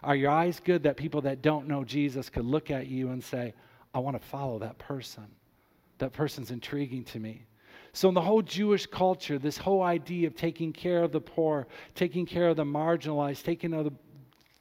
Are 0.06 0.14
your 0.14 0.30
eyes 0.30 0.60
good 0.64 0.84
that 0.84 0.96
people 0.96 1.20
that 1.22 1.42
don't 1.42 1.66
know 1.66 1.82
Jesus 1.82 2.30
could 2.30 2.44
look 2.44 2.70
at 2.70 2.86
you 2.86 3.10
and 3.10 3.22
say, 3.22 3.52
I 3.92 3.98
want 3.98 4.18
to 4.18 4.24
follow 4.24 4.60
that 4.60 4.78
person? 4.78 5.26
That 5.98 6.12
person's 6.12 6.52
intriguing 6.52 7.02
to 7.06 7.18
me. 7.18 7.44
So, 7.92 8.08
in 8.08 8.14
the 8.14 8.20
whole 8.20 8.42
Jewish 8.42 8.86
culture, 8.86 9.36
this 9.36 9.58
whole 9.58 9.82
idea 9.82 10.28
of 10.28 10.36
taking 10.36 10.72
care 10.72 11.02
of 11.02 11.10
the 11.10 11.20
poor, 11.20 11.66
taking 11.96 12.24
care 12.24 12.48
of 12.48 12.56
the 12.56 12.64
marginalized, 12.64 13.42
taking 13.42 13.70
care 13.72 13.80
of 13.80 13.86
the, 13.86 13.92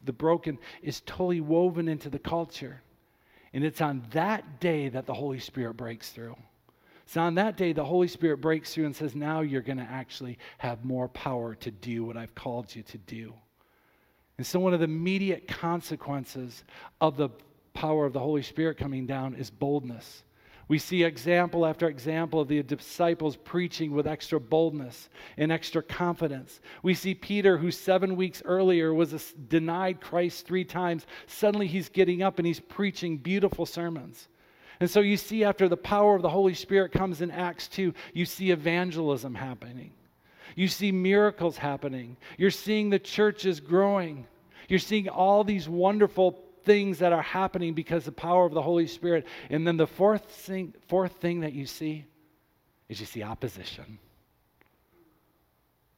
the 0.05 0.13
broken 0.13 0.57
is 0.81 1.01
totally 1.01 1.41
woven 1.41 1.87
into 1.87 2.09
the 2.09 2.17
culture. 2.17 2.81
And 3.53 3.63
it's 3.63 3.81
on 3.81 4.03
that 4.11 4.59
day 4.59 4.89
that 4.89 5.05
the 5.05 5.13
Holy 5.13 5.39
Spirit 5.39 5.75
breaks 5.75 6.09
through. 6.09 6.35
So 7.05 7.21
on 7.21 7.35
that 7.35 7.55
day 7.55 7.71
the 7.71 7.85
Holy 7.85 8.07
Spirit 8.07 8.37
breaks 8.37 8.73
through 8.73 8.85
and 8.85 8.95
says, 8.95 9.15
Now 9.15 9.41
you're 9.41 9.61
going 9.61 9.77
to 9.77 9.83
actually 9.83 10.39
have 10.57 10.83
more 10.83 11.07
power 11.09 11.53
to 11.55 11.69
do 11.69 12.03
what 12.03 12.17
I've 12.17 12.33
called 12.33 12.75
you 12.75 12.81
to 12.81 12.97
do. 12.97 13.35
And 14.37 14.45
so, 14.45 14.59
one 14.59 14.73
of 14.73 14.79
the 14.79 14.85
immediate 14.85 15.47
consequences 15.47 16.63
of 16.99 17.17
the 17.17 17.29
power 17.73 18.05
of 18.05 18.13
the 18.13 18.19
Holy 18.19 18.41
Spirit 18.41 18.77
coming 18.77 19.05
down 19.05 19.35
is 19.35 19.49
boldness. 19.49 20.23
We 20.67 20.79
see 20.79 21.03
example 21.03 21.65
after 21.65 21.87
example 21.87 22.41
of 22.41 22.47
the 22.47 22.63
disciples 22.63 23.35
preaching 23.35 23.91
with 23.91 24.07
extra 24.07 24.39
boldness 24.39 25.09
and 25.37 25.51
extra 25.51 25.83
confidence. 25.83 26.59
We 26.81 26.95
see 26.95 27.13
Peter, 27.13 27.57
who 27.57 27.69
seven 27.69 28.15
weeks 28.15 28.41
earlier 28.45 28.91
was 28.93 29.33
denied 29.47 30.01
Christ 30.01 30.47
three 30.47 30.65
times, 30.65 31.05
suddenly 31.27 31.67
he's 31.67 31.89
getting 31.89 32.23
up 32.23 32.39
and 32.39 32.47
he's 32.47 32.59
preaching 32.59 33.17
beautiful 33.17 33.67
sermons. 33.67 34.27
And 34.79 34.89
so 34.89 35.01
you 35.01 35.17
see, 35.17 35.43
after 35.43 35.69
the 35.69 35.77
power 35.77 36.15
of 36.15 36.21
the 36.21 36.29
Holy 36.29 36.55
Spirit 36.55 36.91
comes 36.91 37.21
in 37.21 37.31
Acts 37.31 37.67
2, 37.67 37.93
you 38.13 38.25
see 38.25 38.51
evangelism 38.51 39.35
happening. 39.35 39.91
You 40.55 40.67
see 40.67 40.91
miracles 40.91 41.57
happening. 41.57 42.17
You're 42.37 42.51
seeing 42.51 42.89
the 42.89 42.99
churches 42.99 43.59
growing. 43.59 44.25
You're 44.69 44.79
seeing 44.79 45.09
all 45.09 45.43
these 45.43 45.67
wonderful 45.69 46.41
things 46.63 46.99
that 46.99 47.13
are 47.13 47.21
happening 47.21 47.73
because 47.73 48.05
the 48.05 48.11
power 48.11 48.45
of 48.45 48.53
the 48.53 48.61
Holy 48.61 48.87
Spirit. 48.87 49.27
And 49.49 49.67
then 49.67 49.77
the 49.77 49.85
fourth 49.87 50.23
thing, 50.23 50.73
fourth 50.87 51.13
thing 51.17 51.41
that 51.41 51.53
you 51.53 51.65
see 51.65 52.05
is 52.89 52.99
you 52.99 53.05
see 53.05 53.21
opposition. 53.21 53.99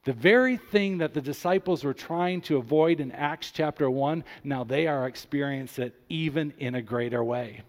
The 0.04 0.12
very 0.12 0.56
thing 0.56 0.98
that 0.98 1.14
the 1.14 1.20
disciples 1.20 1.84
were 1.84 1.94
trying 1.94 2.40
to 2.42 2.56
avoid 2.56 3.00
in 3.00 3.12
Acts 3.12 3.50
chapter 3.50 3.90
1, 3.90 4.24
now 4.42 4.64
they 4.64 4.86
are 4.86 5.06
experiencing 5.06 5.86
it 5.86 5.94
even 6.08 6.54
in 6.58 6.74
a 6.74 6.82
greater 6.82 7.22
way. 7.22 7.62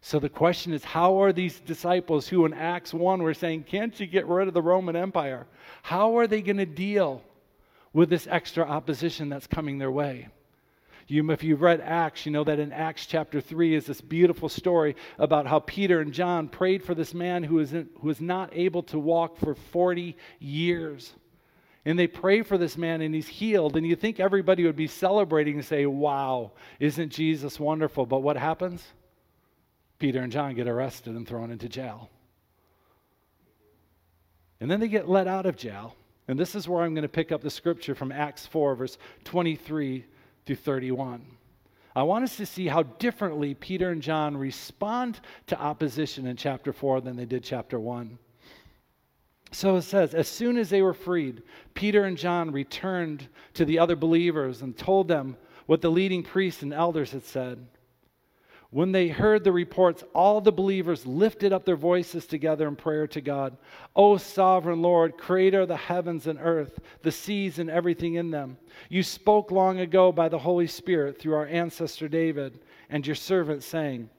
So 0.00 0.18
the 0.18 0.28
question 0.28 0.72
is 0.72 0.84
how 0.84 1.22
are 1.22 1.32
these 1.32 1.60
disciples 1.60 2.28
who 2.28 2.44
in 2.44 2.54
Acts 2.54 2.94
1 2.94 3.22
were 3.22 3.34
saying, 3.34 3.64
Can't 3.64 3.98
you 3.98 4.06
get 4.06 4.26
rid 4.26 4.48
of 4.48 4.54
the 4.54 4.62
Roman 4.62 4.96
Empire? 4.96 5.46
How 5.82 6.18
are 6.18 6.26
they 6.26 6.42
going 6.42 6.58
to 6.58 6.66
deal 6.66 7.22
with 7.92 8.08
this 8.08 8.26
extra 8.30 8.64
opposition 8.64 9.28
that's 9.28 9.46
coming 9.46 9.78
their 9.78 9.90
way? 9.90 10.28
You, 11.08 11.30
if 11.30 11.42
you've 11.42 11.62
read 11.62 11.80
Acts, 11.80 12.26
you 12.26 12.32
know 12.32 12.44
that 12.44 12.58
in 12.58 12.70
Acts 12.70 13.06
chapter 13.06 13.40
3 13.40 13.74
is 13.74 13.86
this 13.86 14.00
beautiful 14.00 14.50
story 14.50 14.94
about 15.18 15.46
how 15.46 15.60
Peter 15.60 16.00
and 16.00 16.12
John 16.12 16.48
prayed 16.48 16.82
for 16.82 16.94
this 16.94 17.14
man 17.14 17.42
who 17.42 17.56
was, 17.56 17.72
in, 17.72 17.88
who 18.00 18.08
was 18.08 18.20
not 18.20 18.50
able 18.52 18.82
to 18.84 18.98
walk 18.98 19.38
for 19.38 19.54
40 19.54 20.16
years. 20.38 21.14
And 21.86 21.98
they 21.98 22.06
pray 22.06 22.42
for 22.42 22.58
this 22.58 22.76
man 22.76 23.00
and 23.00 23.14
he's 23.14 23.26
healed. 23.26 23.74
And 23.74 23.86
you 23.86 23.96
think 23.96 24.20
everybody 24.20 24.66
would 24.66 24.76
be 24.76 24.86
celebrating 24.86 25.54
and 25.54 25.64
say, 25.64 25.86
Wow, 25.86 26.52
isn't 26.78 27.08
Jesus 27.08 27.58
wonderful? 27.58 28.04
But 28.04 28.20
what 28.20 28.36
happens? 28.36 28.84
Peter 29.98 30.20
and 30.20 30.32
John 30.32 30.54
get 30.54 30.68
arrested 30.68 31.14
and 31.14 31.26
thrown 31.26 31.50
into 31.50 31.68
jail. 31.68 32.10
And 34.60 34.70
then 34.70 34.80
they 34.80 34.88
get 34.88 35.08
let 35.08 35.26
out 35.26 35.46
of 35.46 35.56
jail. 35.56 35.94
And 36.26 36.38
this 36.38 36.54
is 36.54 36.68
where 36.68 36.82
I'm 36.82 36.94
going 36.94 37.02
to 37.02 37.08
pick 37.08 37.32
up 37.32 37.40
the 37.40 37.50
scripture 37.50 37.94
from 37.94 38.12
Acts 38.12 38.46
4, 38.46 38.74
verse 38.74 38.98
23 39.24 40.04
through 40.44 40.56
31. 40.56 41.24
I 41.96 42.02
want 42.02 42.24
us 42.24 42.36
to 42.36 42.46
see 42.46 42.68
how 42.68 42.82
differently 42.82 43.54
Peter 43.54 43.90
and 43.90 44.02
John 44.02 44.36
respond 44.36 45.20
to 45.46 45.60
opposition 45.60 46.26
in 46.26 46.36
chapter 46.36 46.72
4 46.72 47.00
than 47.00 47.16
they 47.16 47.24
did 47.24 47.42
chapter 47.42 47.80
1. 47.80 48.18
So 49.50 49.76
it 49.76 49.82
says, 49.82 50.14
as 50.14 50.28
soon 50.28 50.58
as 50.58 50.68
they 50.68 50.82
were 50.82 50.94
freed, 50.94 51.42
Peter 51.74 52.04
and 52.04 52.16
John 52.16 52.52
returned 52.52 53.26
to 53.54 53.64
the 53.64 53.78
other 53.78 53.96
believers 53.96 54.60
and 54.60 54.76
told 54.76 55.08
them 55.08 55.36
what 55.66 55.80
the 55.80 55.90
leading 55.90 56.22
priests 56.22 56.62
and 56.62 56.72
elders 56.74 57.12
had 57.12 57.24
said. 57.24 57.66
When 58.70 58.92
they 58.92 59.08
heard 59.08 59.44
the 59.44 59.52
reports, 59.52 60.04
all 60.14 60.42
the 60.42 60.52
believers 60.52 61.06
lifted 61.06 61.54
up 61.54 61.64
their 61.64 61.76
voices 61.76 62.26
together 62.26 62.68
in 62.68 62.76
prayer 62.76 63.06
to 63.08 63.20
God. 63.22 63.56
O 63.96 64.18
sovereign 64.18 64.82
Lord, 64.82 65.16
creator 65.16 65.62
of 65.62 65.68
the 65.68 65.76
heavens 65.76 66.26
and 66.26 66.38
earth, 66.38 66.78
the 67.02 67.10
seas 67.10 67.58
and 67.58 67.70
everything 67.70 68.14
in 68.14 68.30
them, 68.30 68.58
you 68.90 69.02
spoke 69.02 69.50
long 69.50 69.80
ago 69.80 70.12
by 70.12 70.28
the 70.28 70.38
Holy 70.38 70.66
Spirit 70.66 71.18
through 71.18 71.34
our 71.34 71.46
ancestor 71.46 72.08
David 72.08 72.60
and 72.90 73.06
your 73.06 73.16
servant, 73.16 73.62
saying, 73.62 74.10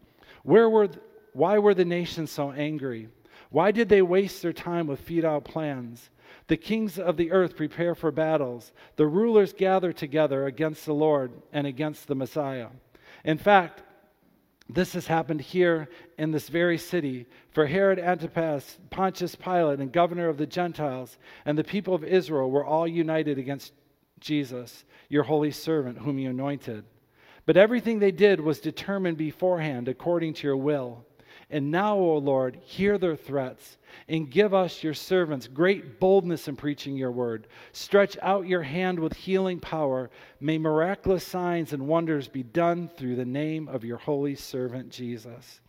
Where 0.41 0.69
were 0.69 0.87
th- 0.87 0.99
Why 1.33 1.59
were 1.59 1.75
the 1.75 1.85
nations 1.85 2.31
so 2.31 2.51
angry? 2.51 3.07
Why 3.51 3.69
did 3.69 3.87
they 3.87 4.01
waste 4.01 4.41
their 4.41 4.53
time 4.53 4.87
with 4.87 4.99
futile 4.99 5.41
plans? 5.41 6.09
The 6.47 6.57
kings 6.57 6.97
of 6.97 7.17
the 7.17 7.31
earth 7.31 7.55
prepare 7.55 7.93
for 7.93 8.11
battles. 8.11 8.71
The 8.95 9.05
rulers 9.05 9.53
gather 9.53 9.93
together 9.93 10.47
against 10.47 10.87
the 10.87 10.93
Lord 10.93 11.31
and 11.53 11.67
against 11.67 12.07
the 12.07 12.15
Messiah. 12.15 12.69
In 13.23 13.37
fact, 13.37 13.83
this 14.69 14.93
has 14.93 15.07
happened 15.07 15.41
here 15.41 15.89
in 16.19 16.29
this 16.29 16.47
very 16.47 16.77
city. 16.77 17.25
For 17.51 17.65
Herod 17.65 17.97
Antipas, 17.97 18.77
Pontius 18.91 19.35
Pilate, 19.35 19.79
and 19.79 19.91
governor 19.91 20.29
of 20.29 20.37
the 20.37 20.45
Gentiles, 20.45 21.17
and 21.45 21.57
the 21.57 21.63
people 21.63 21.95
of 21.95 22.03
Israel 22.03 22.51
were 22.51 22.65
all 22.65 22.87
united 22.87 23.39
against 23.39 23.73
Jesus, 24.19 24.85
your 25.09 25.23
holy 25.23 25.51
servant, 25.51 25.97
whom 25.97 26.19
you 26.19 26.29
anointed. 26.29 26.85
But 27.47 27.57
everything 27.57 27.97
they 27.97 28.11
did 28.11 28.39
was 28.39 28.59
determined 28.59 29.17
beforehand 29.17 29.87
according 29.87 30.35
to 30.35 30.47
your 30.47 30.57
will. 30.57 31.03
And 31.49 31.71
now, 31.71 31.97
O 31.97 32.17
Lord, 32.17 32.59
hear 32.63 32.97
their 32.97 33.15
threats 33.15 33.77
and 34.07 34.29
give 34.29 34.53
us, 34.53 34.83
your 34.83 34.93
servants, 34.93 35.47
great 35.47 35.99
boldness 35.99 36.47
in 36.47 36.55
preaching 36.55 36.95
your 36.95 37.11
word. 37.11 37.47
Stretch 37.71 38.17
out 38.21 38.47
your 38.47 38.61
hand 38.61 38.99
with 38.99 39.13
healing 39.13 39.59
power. 39.59 40.11
May 40.39 40.59
miraculous 40.59 41.25
signs 41.25 41.73
and 41.73 41.87
wonders 41.87 42.27
be 42.27 42.43
done 42.43 42.87
through 42.95 43.15
the 43.15 43.25
name 43.25 43.67
of 43.67 43.83
your 43.83 43.97
holy 43.97 44.35
servant 44.35 44.91
Jesus. 44.91 45.61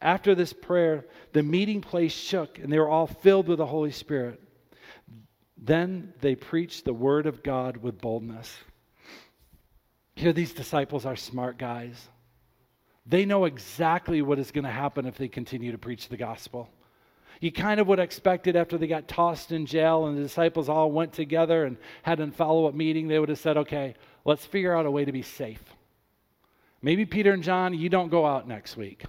After 0.00 0.34
this 0.34 0.52
prayer, 0.52 1.06
the 1.32 1.44
meeting 1.44 1.80
place 1.80 2.12
shook 2.12 2.58
and 2.58 2.72
they 2.72 2.78
were 2.78 2.88
all 2.88 3.06
filled 3.06 3.46
with 3.46 3.58
the 3.58 3.66
Holy 3.66 3.92
Spirit. 3.92 4.40
Then 5.56 6.12
they 6.20 6.34
preached 6.34 6.84
the 6.84 6.94
word 6.94 7.26
of 7.26 7.42
God 7.42 7.76
with 7.76 8.00
boldness. 8.00 8.56
Here, 10.16 10.32
these 10.32 10.52
disciples 10.52 11.06
are 11.06 11.16
smart 11.16 11.56
guys. 11.56 12.08
They 13.06 13.24
know 13.24 13.44
exactly 13.44 14.22
what 14.22 14.38
is 14.38 14.50
going 14.50 14.64
to 14.64 14.70
happen 14.70 15.06
if 15.06 15.16
they 15.16 15.28
continue 15.28 15.72
to 15.72 15.78
preach 15.78 16.08
the 16.08 16.16
gospel. 16.16 16.68
You 17.40 17.50
kind 17.50 17.80
of 17.80 17.86
would 17.86 17.98
expect 17.98 18.46
it 18.46 18.56
after 18.56 18.76
they 18.76 18.86
got 18.86 19.08
tossed 19.08 19.50
in 19.50 19.64
jail 19.64 20.06
and 20.06 20.16
the 20.16 20.22
disciples 20.22 20.68
all 20.68 20.92
went 20.92 21.14
together 21.14 21.64
and 21.64 21.78
had 22.02 22.20
a 22.20 22.30
follow 22.30 22.66
up 22.66 22.74
meeting. 22.74 23.08
They 23.08 23.18
would 23.18 23.30
have 23.30 23.38
said, 23.38 23.56
okay, 23.56 23.94
let's 24.26 24.44
figure 24.44 24.76
out 24.76 24.84
a 24.84 24.90
way 24.90 25.06
to 25.06 25.12
be 25.12 25.22
safe. 25.22 25.62
Maybe 26.82 27.06
Peter 27.06 27.32
and 27.32 27.42
John, 27.42 27.72
you 27.72 27.88
don't 27.88 28.10
go 28.10 28.26
out 28.26 28.46
next 28.46 28.76
week. 28.76 29.04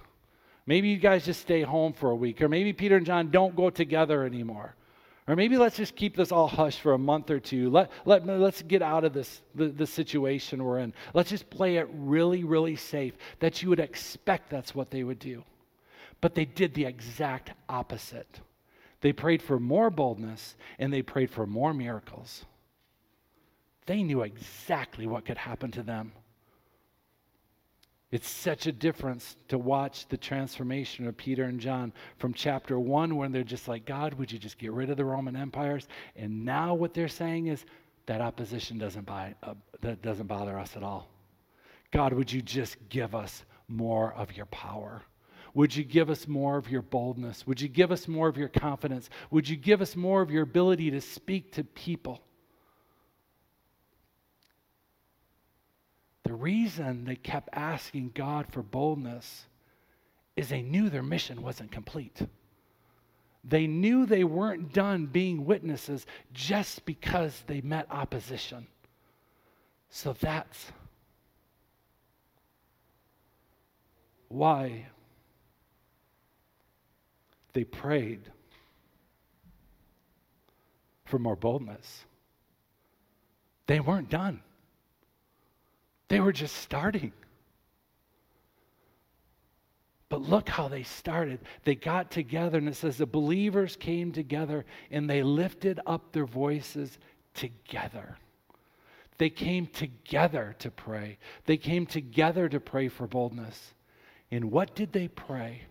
Maybe 0.66 0.88
you 0.88 0.96
guys 0.96 1.24
just 1.24 1.40
stay 1.40 1.62
home 1.62 1.92
for 1.92 2.10
a 2.10 2.16
week. 2.16 2.40
Or 2.40 2.48
maybe 2.48 2.72
Peter 2.72 2.96
and 2.96 3.04
John 3.04 3.30
don't 3.30 3.54
go 3.54 3.68
together 3.68 4.24
anymore. 4.24 4.74
Or 5.32 5.36
maybe 5.36 5.56
let's 5.56 5.78
just 5.78 5.96
keep 5.96 6.14
this 6.14 6.30
all 6.30 6.46
hush 6.46 6.76
for 6.76 6.92
a 6.92 6.98
month 6.98 7.30
or 7.30 7.40
two. 7.40 7.70
Let, 7.70 7.90
let, 8.04 8.26
let's 8.26 8.60
get 8.60 8.82
out 8.82 9.02
of 9.02 9.14
this 9.14 9.40
the, 9.54 9.68
the 9.68 9.86
situation 9.86 10.62
we're 10.62 10.80
in. 10.80 10.92
Let's 11.14 11.30
just 11.30 11.48
play 11.48 11.78
it 11.78 11.88
really, 11.90 12.44
really 12.44 12.76
safe 12.76 13.14
that 13.40 13.62
you 13.62 13.70
would 13.70 13.80
expect 13.80 14.50
that's 14.50 14.74
what 14.74 14.90
they 14.90 15.04
would 15.04 15.18
do. 15.18 15.42
But 16.20 16.34
they 16.34 16.44
did 16.44 16.74
the 16.74 16.84
exact 16.84 17.52
opposite. 17.66 18.40
They 19.00 19.14
prayed 19.14 19.40
for 19.40 19.58
more 19.58 19.88
boldness 19.88 20.54
and 20.78 20.92
they 20.92 21.00
prayed 21.00 21.30
for 21.30 21.46
more 21.46 21.72
miracles. 21.72 22.44
They 23.86 24.02
knew 24.02 24.20
exactly 24.20 25.06
what 25.06 25.24
could 25.24 25.38
happen 25.38 25.70
to 25.70 25.82
them. 25.82 26.12
It's 28.12 28.28
such 28.28 28.66
a 28.66 28.72
difference 28.72 29.36
to 29.48 29.56
watch 29.56 30.06
the 30.06 30.18
transformation 30.18 31.06
of 31.06 31.16
Peter 31.16 31.44
and 31.44 31.58
John 31.58 31.94
from 32.18 32.34
chapter 32.34 32.78
one, 32.78 33.16
when 33.16 33.32
they're 33.32 33.42
just 33.42 33.68
like, 33.68 33.86
God, 33.86 34.12
would 34.14 34.30
you 34.30 34.38
just 34.38 34.58
get 34.58 34.72
rid 34.72 34.90
of 34.90 34.98
the 34.98 35.04
Roman 35.04 35.34
empires? 35.34 35.88
And 36.14 36.44
now 36.44 36.74
what 36.74 36.92
they're 36.92 37.08
saying 37.08 37.46
is 37.46 37.64
that 38.04 38.20
opposition 38.20 38.76
doesn't, 38.76 39.06
buy, 39.06 39.34
uh, 39.42 39.54
that 39.80 40.02
doesn't 40.02 40.26
bother 40.26 40.58
us 40.58 40.76
at 40.76 40.82
all. 40.82 41.08
God, 41.90 42.12
would 42.12 42.30
you 42.30 42.42
just 42.42 42.76
give 42.90 43.14
us 43.14 43.44
more 43.66 44.12
of 44.12 44.36
your 44.36 44.46
power? 44.46 45.02
Would 45.54 45.74
you 45.74 45.82
give 45.82 46.10
us 46.10 46.28
more 46.28 46.58
of 46.58 46.70
your 46.70 46.82
boldness? 46.82 47.46
Would 47.46 47.62
you 47.62 47.68
give 47.68 47.90
us 47.90 48.08
more 48.08 48.28
of 48.28 48.36
your 48.36 48.48
confidence? 48.48 49.08
Would 49.30 49.48
you 49.48 49.56
give 49.56 49.80
us 49.80 49.96
more 49.96 50.20
of 50.20 50.30
your 50.30 50.42
ability 50.42 50.90
to 50.90 51.00
speak 51.00 51.52
to 51.52 51.64
people? 51.64 52.22
Reason 56.42 57.04
they 57.04 57.16
kept 57.16 57.48
asking 57.52 58.12
God 58.14 58.46
for 58.50 58.62
boldness 58.62 59.46
is 60.36 60.48
they 60.48 60.62
knew 60.62 60.90
their 60.90 61.02
mission 61.02 61.42
wasn't 61.42 61.70
complete. 61.70 62.20
They 63.44 63.66
knew 63.66 64.06
they 64.06 64.24
weren't 64.24 64.72
done 64.72 65.06
being 65.06 65.44
witnesses 65.44 66.06
just 66.32 66.84
because 66.84 67.42
they 67.46 67.60
met 67.60 67.86
opposition. 67.90 68.66
So 69.90 70.14
that's 70.14 70.72
why 74.28 74.86
they 77.52 77.64
prayed 77.64 78.20
for 81.04 81.18
more 81.18 81.36
boldness. 81.36 82.04
They 83.66 83.80
weren't 83.80 84.08
done. 84.08 84.40
They 86.12 86.20
were 86.20 86.32
just 86.32 86.56
starting. 86.56 87.10
But 90.10 90.20
look 90.20 90.46
how 90.46 90.68
they 90.68 90.82
started. 90.82 91.40
They 91.64 91.74
got 91.74 92.10
together, 92.10 92.58
and 92.58 92.68
it 92.68 92.76
says 92.76 92.98
the 92.98 93.06
believers 93.06 93.76
came 93.76 94.12
together 94.12 94.66
and 94.90 95.08
they 95.08 95.22
lifted 95.22 95.80
up 95.86 96.12
their 96.12 96.26
voices 96.26 96.98
together. 97.32 98.18
They 99.16 99.30
came 99.30 99.66
together 99.66 100.54
to 100.58 100.70
pray. 100.70 101.16
They 101.46 101.56
came 101.56 101.86
together 101.86 102.46
to 102.46 102.60
pray 102.60 102.88
for 102.88 103.06
boldness. 103.06 103.72
And 104.30 104.50
what 104.50 104.74
did 104.74 104.92
they 104.92 105.08
pray? 105.08 105.62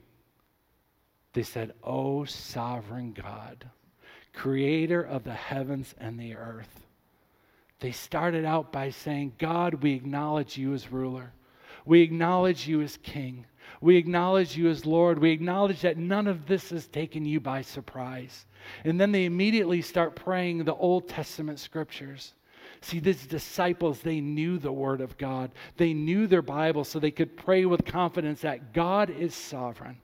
They 1.33 1.43
said, 1.43 1.75
O 1.83 2.25
sovereign 2.25 3.13
God, 3.13 3.69
creator 4.33 5.03
of 5.03 5.23
the 5.23 5.35
heavens 5.35 5.93
and 5.99 6.19
the 6.19 6.35
earth. 6.35 6.87
They 7.81 7.91
started 7.91 8.45
out 8.45 8.71
by 8.71 8.91
saying, 8.91 9.33
God, 9.39 9.75
we 9.75 9.93
acknowledge 9.93 10.55
you 10.55 10.73
as 10.73 10.91
ruler. 10.91 11.33
We 11.83 12.01
acknowledge 12.01 12.67
you 12.67 12.81
as 12.81 12.97
king. 12.97 13.45
We 13.81 13.97
acknowledge 13.97 14.55
you 14.55 14.69
as 14.69 14.85
Lord. 14.85 15.17
We 15.17 15.31
acknowledge 15.31 15.81
that 15.81 15.97
none 15.97 16.27
of 16.27 16.45
this 16.45 16.69
has 16.69 16.85
taken 16.85 17.25
you 17.25 17.39
by 17.39 17.63
surprise. 17.63 18.45
And 18.85 19.01
then 19.01 19.11
they 19.11 19.25
immediately 19.25 19.81
start 19.81 20.15
praying 20.15 20.63
the 20.63 20.75
Old 20.75 21.09
Testament 21.09 21.59
scriptures. 21.59 22.33
See, 22.81 22.99
these 22.99 23.25
disciples, 23.25 24.01
they 24.01 24.21
knew 24.21 24.59
the 24.59 24.71
Word 24.71 25.01
of 25.01 25.17
God. 25.17 25.51
They 25.77 25.93
knew 25.93 26.27
their 26.27 26.43
Bible, 26.43 26.83
so 26.83 26.99
they 26.99 27.11
could 27.11 27.35
pray 27.35 27.65
with 27.65 27.83
confidence 27.83 28.41
that 28.41 28.73
God 28.73 29.09
is 29.09 29.33
sovereign. 29.33 29.97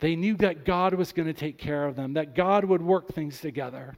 They 0.00 0.16
knew 0.16 0.34
that 0.38 0.64
God 0.64 0.94
was 0.94 1.12
going 1.12 1.26
to 1.26 1.32
take 1.32 1.58
care 1.58 1.86
of 1.86 1.94
them, 1.94 2.14
that 2.14 2.34
God 2.34 2.64
would 2.64 2.82
work 2.82 3.14
things 3.14 3.40
together. 3.40 3.96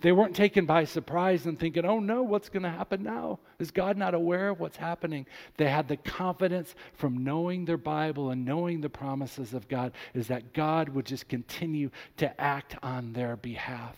They 0.00 0.12
weren't 0.12 0.36
taken 0.36 0.66
by 0.66 0.84
surprise 0.84 1.46
and 1.46 1.58
thinking, 1.58 1.84
oh 1.84 2.00
no, 2.00 2.22
what's 2.22 2.48
going 2.48 2.62
to 2.62 2.70
happen 2.70 3.02
now? 3.02 3.38
Is 3.58 3.70
God 3.70 3.96
not 3.96 4.14
aware 4.14 4.50
of 4.50 4.60
what's 4.60 4.76
happening? 4.76 5.26
They 5.56 5.68
had 5.68 5.88
the 5.88 5.96
confidence 5.96 6.74
from 6.94 7.24
knowing 7.24 7.64
their 7.64 7.76
Bible 7.76 8.30
and 8.30 8.44
knowing 8.44 8.80
the 8.80 8.90
promises 8.90 9.54
of 9.54 9.68
God, 9.68 9.92
is 10.14 10.28
that 10.28 10.52
God 10.52 10.88
would 10.90 11.06
just 11.06 11.28
continue 11.28 11.90
to 12.18 12.40
act 12.40 12.76
on 12.82 13.12
their 13.12 13.36
behalf. 13.36 13.96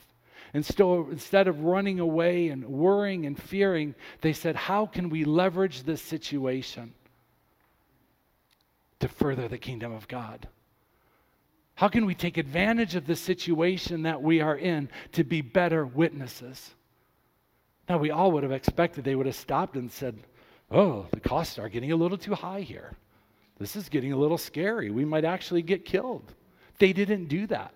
And 0.54 0.64
so 0.64 1.08
instead 1.10 1.48
of 1.48 1.64
running 1.64 2.00
away 2.00 2.48
and 2.48 2.64
worrying 2.64 3.26
and 3.26 3.40
fearing, 3.40 3.94
they 4.20 4.32
said, 4.32 4.56
How 4.56 4.86
can 4.86 5.10
we 5.10 5.24
leverage 5.24 5.82
this 5.82 6.00
situation 6.00 6.94
to 9.00 9.08
further 9.08 9.48
the 9.48 9.58
kingdom 9.58 9.92
of 9.92 10.08
God? 10.08 10.48
How 11.76 11.88
can 11.88 12.06
we 12.06 12.14
take 12.14 12.38
advantage 12.38 12.94
of 12.94 13.06
the 13.06 13.14
situation 13.14 14.02
that 14.02 14.22
we 14.22 14.40
are 14.40 14.56
in 14.56 14.88
to 15.12 15.24
be 15.24 15.42
better 15.42 15.84
witnesses? 15.84 16.74
Now, 17.86 17.98
we 17.98 18.10
all 18.10 18.32
would 18.32 18.42
have 18.42 18.52
expected 18.52 19.04
they 19.04 19.14
would 19.14 19.26
have 19.26 19.36
stopped 19.36 19.76
and 19.76 19.92
said, 19.92 20.18
Oh, 20.70 21.06
the 21.12 21.20
costs 21.20 21.58
are 21.58 21.68
getting 21.68 21.92
a 21.92 21.96
little 21.96 22.16
too 22.16 22.34
high 22.34 22.62
here. 22.62 22.96
This 23.58 23.76
is 23.76 23.90
getting 23.90 24.12
a 24.12 24.16
little 24.16 24.38
scary. 24.38 24.90
We 24.90 25.04
might 25.04 25.24
actually 25.24 25.62
get 25.62 25.84
killed. 25.84 26.34
They 26.78 26.94
didn't 26.94 27.26
do 27.26 27.46
that. 27.48 27.72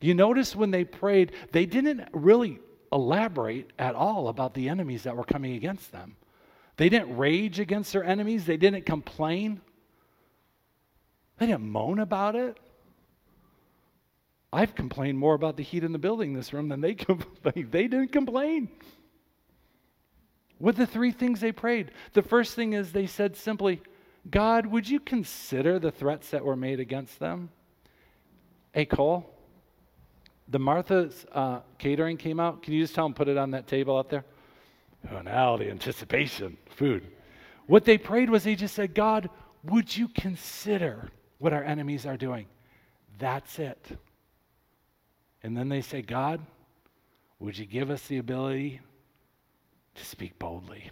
You 0.00 0.14
notice 0.14 0.54
when 0.54 0.70
they 0.70 0.84
prayed, 0.84 1.32
they 1.50 1.66
didn't 1.66 2.08
really 2.12 2.60
elaborate 2.92 3.72
at 3.78 3.96
all 3.96 4.28
about 4.28 4.54
the 4.54 4.68
enemies 4.68 5.02
that 5.02 5.16
were 5.16 5.24
coming 5.24 5.54
against 5.54 5.90
them. 5.90 6.16
They 6.76 6.88
didn't 6.88 7.16
rage 7.16 7.58
against 7.58 7.92
their 7.92 8.04
enemies, 8.04 8.44
they 8.44 8.56
didn't 8.56 8.86
complain, 8.86 9.60
they 11.38 11.46
didn't 11.46 11.68
moan 11.68 11.98
about 11.98 12.36
it. 12.36 12.58
I've 14.56 14.74
complained 14.74 15.18
more 15.18 15.34
about 15.34 15.58
the 15.58 15.62
heat 15.62 15.84
in 15.84 15.92
the 15.92 15.98
building 15.98 16.32
this 16.32 16.54
room 16.54 16.70
than 16.70 16.80
they 16.80 16.94
complained. 16.94 17.70
They 17.70 17.88
didn't 17.88 18.10
complain. 18.10 18.70
What 20.56 20.76
the 20.76 20.86
three 20.86 21.12
things 21.12 21.40
they 21.40 21.52
prayed? 21.52 21.90
The 22.14 22.22
first 22.22 22.54
thing 22.54 22.72
is 22.72 22.90
they 22.90 23.06
said 23.06 23.36
simply, 23.36 23.82
God, 24.30 24.64
would 24.64 24.88
you 24.88 24.98
consider 24.98 25.78
the 25.78 25.90
threats 25.90 26.30
that 26.30 26.42
were 26.42 26.56
made 26.56 26.80
against 26.80 27.18
them? 27.18 27.50
Hey, 28.72 28.86
Cole, 28.86 29.30
the 30.48 30.58
Martha's 30.58 31.26
uh, 31.32 31.60
catering 31.76 32.16
came 32.16 32.40
out. 32.40 32.62
Can 32.62 32.72
you 32.72 32.82
just 32.82 32.94
tell 32.94 33.04
them 33.04 33.12
put 33.12 33.28
it 33.28 33.36
on 33.36 33.50
that 33.50 33.66
table 33.66 33.98
out 33.98 34.08
there? 34.08 34.24
Oh, 35.12 35.20
now 35.20 35.58
the 35.58 35.68
anticipation, 35.68 36.56
food. 36.70 37.06
What 37.66 37.84
they 37.84 37.98
prayed 37.98 38.30
was 38.30 38.44
they 38.44 38.54
just 38.54 38.74
said, 38.74 38.94
God, 38.94 39.28
would 39.64 39.94
you 39.94 40.08
consider 40.08 41.10
what 41.36 41.52
our 41.52 41.62
enemies 41.62 42.06
are 42.06 42.16
doing? 42.16 42.46
That's 43.18 43.58
it. 43.58 43.98
And 45.42 45.56
then 45.56 45.68
they 45.68 45.80
say, 45.80 46.02
God, 46.02 46.40
would 47.38 47.56
you 47.56 47.66
give 47.66 47.90
us 47.90 48.06
the 48.06 48.18
ability 48.18 48.80
to 49.94 50.04
speak 50.04 50.38
boldly? 50.38 50.90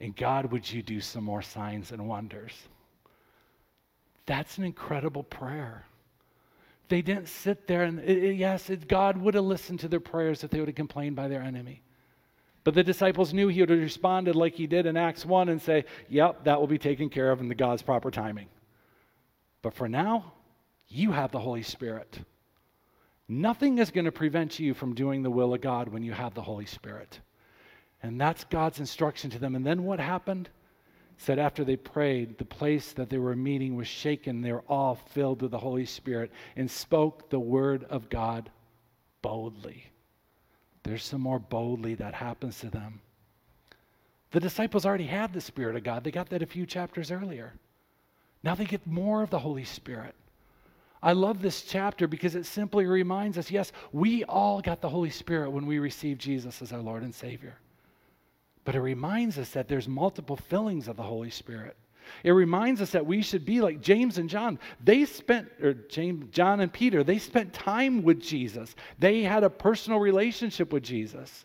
And 0.00 0.14
God, 0.14 0.52
would 0.52 0.70
you 0.70 0.82
do 0.82 1.00
some 1.00 1.24
more 1.24 1.42
signs 1.42 1.92
and 1.92 2.06
wonders? 2.08 2.52
That's 4.26 4.58
an 4.58 4.64
incredible 4.64 5.24
prayer. 5.24 5.86
They 6.88 7.02
didn't 7.02 7.28
sit 7.28 7.66
there 7.66 7.82
and, 7.82 7.98
it, 8.00 8.24
it, 8.24 8.34
yes, 8.36 8.70
it, 8.70 8.88
God 8.88 9.16
would 9.18 9.34
have 9.34 9.44
listened 9.44 9.80
to 9.80 9.88
their 9.88 10.00
prayers 10.00 10.44
if 10.44 10.50
they 10.50 10.60
would 10.60 10.68
have 10.68 10.76
complained 10.76 11.16
by 11.16 11.28
their 11.28 11.42
enemy. 11.42 11.82
But 12.64 12.74
the 12.74 12.84
disciples 12.84 13.32
knew 13.32 13.48
he 13.48 13.60
would 13.60 13.70
have 13.70 13.78
responded 13.78 14.36
like 14.36 14.54
he 14.54 14.66
did 14.66 14.86
in 14.86 14.96
Acts 14.96 15.24
1 15.24 15.48
and 15.48 15.60
say, 15.60 15.84
Yep, 16.08 16.44
that 16.44 16.60
will 16.60 16.66
be 16.66 16.78
taken 16.78 17.08
care 17.08 17.30
of 17.30 17.40
in 17.40 17.48
the 17.48 17.54
God's 17.54 17.82
proper 17.82 18.10
timing. 18.10 18.46
But 19.62 19.74
for 19.74 19.88
now, 19.88 20.32
you 20.88 21.12
have 21.12 21.32
the 21.32 21.38
Holy 21.38 21.62
Spirit. 21.62 22.18
Nothing 23.28 23.78
is 23.78 23.90
going 23.90 24.06
to 24.06 24.12
prevent 24.12 24.58
you 24.58 24.72
from 24.72 24.94
doing 24.94 25.22
the 25.22 25.30
will 25.30 25.52
of 25.52 25.60
God 25.60 25.88
when 25.88 26.02
you 26.02 26.12
have 26.12 26.34
the 26.34 26.42
Holy 26.42 26.66
Spirit. 26.66 27.20
And 28.02 28.20
that's 28.20 28.44
God's 28.44 28.80
instruction 28.80 29.30
to 29.30 29.38
them. 29.38 29.54
And 29.54 29.66
then 29.66 29.84
what 29.84 30.00
happened? 30.00 30.48
said 31.18 31.38
after 31.38 31.64
they 31.64 31.76
prayed, 31.76 32.38
the 32.38 32.44
place 32.44 32.92
that 32.92 33.10
they 33.10 33.18
were 33.18 33.34
meeting 33.34 33.74
was 33.74 33.88
shaken. 33.88 34.40
They 34.40 34.52
were 34.52 34.64
all 34.68 34.94
filled 34.94 35.42
with 35.42 35.50
the 35.50 35.58
Holy 35.58 35.84
Spirit 35.84 36.30
and 36.56 36.70
spoke 36.70 37.28
the 37.28 37.40
word 37.40 37.84
of 37.90 38.08
God 38.08 38.50
boldly. 39.20 39.90
There's 40.84 41.02
some 41.02 41.20
more 41.20 41.40
boldly 41.40 41.96
that 41.96 42.14
happens 42.14 42.60
to 42.60 42.70
them. 42.70 43.00
The 44.30 44.40
disciples 44.40 44.86
already 44.86 45.06
had 45.06 45.32
the 45.32 45.40
Spirit 45.40 45.74
of 45.74 45.82
God, 45.82 46.04
they 46.04 46.10
got 46.10 46.30
that 46.30 46.42
a 46.42 46.46
few 46.46 46.66
chapters 46.66 47.10
earlier. 47.10 47.52
Now 48.44 48.54
they 48.54 48.64
get 48.64 48.86
more 48.86 49.22
of 49.22 49.30
the 49.30 49.40
Holy 49.40 49.64
Spirit. 49.64 50.14
I 51.02 51.12
love 51.12 51.40
this 51.40 51.62
chapter 51.62 52.08
because 52.08 52.34
it 52.34 52.46
simply 52.46 52.86
reminds 52.86 53.38
us 53.38 53.50
yes, 53.50 53.72
we 53.92 54.24
all 54.24 54.60
got 54.60 54.80
the 54.80 54.88
Holy 54.88 55.10
Spirit 55.10 55.50
when 55.50 55.66
we 55.66 55.78
received 55.78 56.20
Jesus 56.20 56.60
as 56.62 56.72
our 56.72 56.80
Lord 56.80 57.02
and 57.02 57.14
Savior. 57.14 57.56
But 58.64 58.74
it 58.74 58.80
reminds 58.80 59.38
us 59.38 59.50
that 59.50 59.68
there's 59.68 59.88
multiple 59.88 60.36
fillings 60.36 60.88
of 60.88 60.96
the 60.96 61.02
Holy 61.02 61.30
Spirit. 61.30 61.76
It 62.24 62.32
reminds 62.32 62.80
us 62.80 62.90
that 62.90 63.06
we 63.06 63.22
should 63.22 63.44
be 63.44 63.60
like 63.60 63.80
James 63.80 64.18
and 64.18 64.28
John. 64.28 64.58
They 64.82 65.04
spent, 65.04 65.48
or 65.62 65.74
James, 65.74 66.26
John 66.32 66.60
and 66.60 66.72
Peter, 66.72 67.04
they 67.04 67.18
spent 67.18 67.52
time 67.52 68.02
with 68.02 68.20
Jesus. 68.20 68.74
They 68.98 69.22
had 69.22 69.44
a 69.44 69.50
personal 69.50 70.00
relationship 70.00 70.72
with 70.72 70.82
Jesus. 70.82 71.44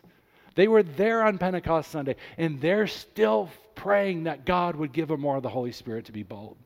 They 0.54 0.68
were 0.68 0.82
there 0.82 1.22
on 1.22 1.38
Pentecost 1.38 1.90
Sunday, 1.90 2.16
and 2.38 2.60
they're 2.60 2.86
still 2.86 3.50
praying 3.74 4.24
that 4.24 4.46
God 4.46 4.76
would 4.76 4.92
give 4.92 5.08
them 5.08 5.20
more 5.20 5.36
of 5.36 5.42
the 5.42 5.48
Holy 5.48 5.72
Spirit 5.72 6.04
to 6.06 6.12
be 6.12 6.22
bold. 6.22 6.56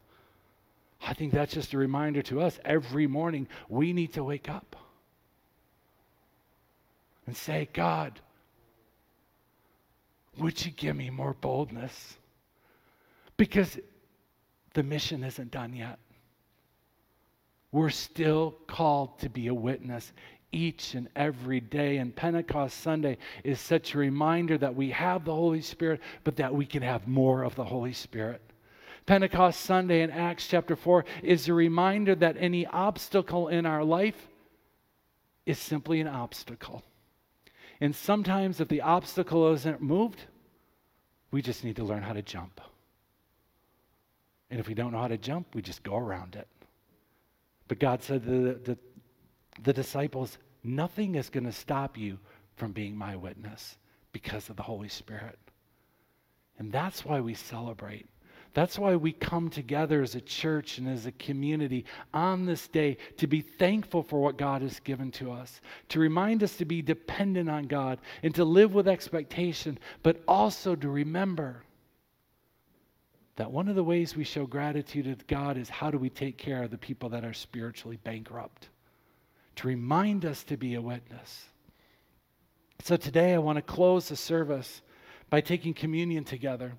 I 1.00 1.14
think 1.14 1.32
that's 1.32 1.52
just 1.52 1.72
a 1.72 1.78
reminder 1.78 2.22
to 2.22 2.40
us 2.40 2.58
every 2.64 3.06
morning 3.06 3.48
we 3.68 3.92
need 3.92 4.14
to 4.14 4.24
wake 4.24 4.48
up 4.48 4.76
and 7.26 7.36
say, 7.36 7.68
God, 7.72 8.20
would 10.38 10.64
you 10.64 10.72
give 10.72 10.96
me 10.96 11.10
more 11.10 11.34
boldness? 11.34 12.16
Because 13.36 13.78
the 14.74 14.82
mission 14.82 15.24
isn't 15.24 15.50
done 15.50 15.74
yet. 15.74 15.98
We're 17.70 17.90
still 17.90 18.56
called 18.66 19.18
to 19.20 19.28
be 19.28 19.48
a 19.48 19.54
witness 19.54 20.12
each 20.52 20.94
and 20.94 21.08
every 21.14 21.60
day. 21.60 21.98
And 21.98 22.14
Pentecost 22.14 22.78
Sunday 22.80 23.18
is 23.44 23.60
such 23.60 23.94
a 23.94 23.98
reminder 23.98 24.56
that 24.58 24.74
we 24.74 24.90
have 24.90 25.24
the 25.24 25.34
Holy 25.34 25.60
Spirit, 25.60 26.00
but 26.24 26.36
that 26.36 26.54
we 26.54 26.64
can 26.64 26.82
have 26.82 27.06
more 27.06 27.42
of 27.42 27.54
the 27.54 27.64
Holy 27.64 27.92
Spirit. 27.92 28.40
Pentecost 29.08 29.62
Sunday 29.62 30.02
in 30.02 30.10
Acts 30.10 30.46
chapter 30.46 30.76
4 30.76 31.02
is 31.22 31.48
a 31.48 31.54
reminder 31.54 32.14
that 32.14 32.36
any 32.38 32.66
obstacle 32.66 33.48
in 33.48 33.64
our 33.64 33.82
life 33.82 34.28
is 35.46 35.58
simply 35.58 36.02
an 36.02 36.06
obstacle. 36.06 36.82
And 37.80 37.96
sometimes, 37.96 38.60
if 38.60 38.68
the 38.68 38.82
obstacle 38.82 39.50
isn't 39.54 39.80
moved, 39.80 40.20
we 41.30 41.40
just 41.40 41.64
need 41.64 41.76
to 41.76 41.84
learn 41.84 42.02
how 42.02 42.12
to 42.12 42.20
jump. 42.20 42.60
And 44.50 44.60
if 44.60 44.68
we 44.68 44.74
don't 44.74 44.92
know 44.92 45.00
how 45.00 45.08
to 45.08 45.16
jump, 45.16 45.54
we 45.54 45.62
just 45.62 45.82
go 45.82 45.96
around 45.96 46.36
it. 46.36 46.46
But 47.66 47.78
God 47.78 48.02
said 48.02 48.24
to 48.24 48.30
the, 48.30 48.54
the, 48.58 48.78
the 49.62 49.72
disciples, 49.72 50.36
Nothing 50.62 51.14
is 51.14 51.30
going 51.30 51.46
to 51.46 51.52
stop 51.52 51.96
you 51.96 52.18
from 52.56 52.72
being 52.72 52.94
my 52.94 53.16
witness 53.16 53.78
because 54.12 54.50
of 54.50 54.56
the 54.56 54.62
Holy 54.62 54.90
Spirit. 54.90 55.38
And 56.58 56.70
that's 56.70 57.06
why 57.06 57.20
we 57.20 57.32
celebrate. 57.32 58.06
That's 58.54 58.78
why 58.78 58.96
we 58.96 59.12
come 59.12 59.50
together 59.50 60.02
as 60.02 60.14
a 60.14 60.20
church 60.20 60.78
and 60.78 60.88
as 60.88 61.06
a 61.06 61.12
community 61.12 61.84
on 62.12 62.46
this 62.46 62.66
day 62.68 62.96
to 63.18 63.26
be 63.26 63.40
thankful 63.40 64.02
for 64.02 64.20
what 64.20 64.38
God 64.38 64.62
has 64.62 64.80
given 64.80 65.10
to 65.12 65.30
us, 65.32 65.60
to 65.90 66.00
remind 66.00 66.42
us 66.42 66.56
to 66.56 66.64
be 66.64 66.82
dependent 66.82 67.48
on 67.48 67.64
God 67.64 67.98
and 68.22 68.34
to 68.34 68.44
live 68.44 68.74
with 68.74 68.88
expectation, 68.88 69.78
but 70.02 70.22
also 70.26 70.74
to 70.74 70.88
remember 70.88 71.62
that 73.36 73.52
one 73.52 73.68
of 73.68 73.76
the 73.76 73.84
ways 73.84 74.16
we 74.16 74.24
show 74.24 74.46
gratitude 74.46 75.04
to 75.04 75.24
God 75.26 75.56
is 75.56 75.68
how 75.68 75.92
do 75.92 75.98
we 75.98 76.10
take 76.10 76.36
care 76.36 76.64
of 76.64 76.72
the 76.72 76.78
people 76.78 77.10
that 77.10 77.24
are 77.24 77.32
spiritually 77.32 77.98
bankrupt? 78.02 78.68
To 79.56 79.68
remind 79.68 80.24
us 80.24 80.42
to 80.44 80.56
be 80.56 80.74
a 80.74 80.82
witness. 80.82 81.44
So 82.82 82.96
today 82.96 83.34
I 83.34 83.38
want 83.38 83.56
to 83.56 83.62
close 83.62 84.08
the 84.08 84.16
service 84.16 84.82
by 85.30 85.40
taking 85.40 85.74
communion 85.74 86.24
together. 86.24 86.72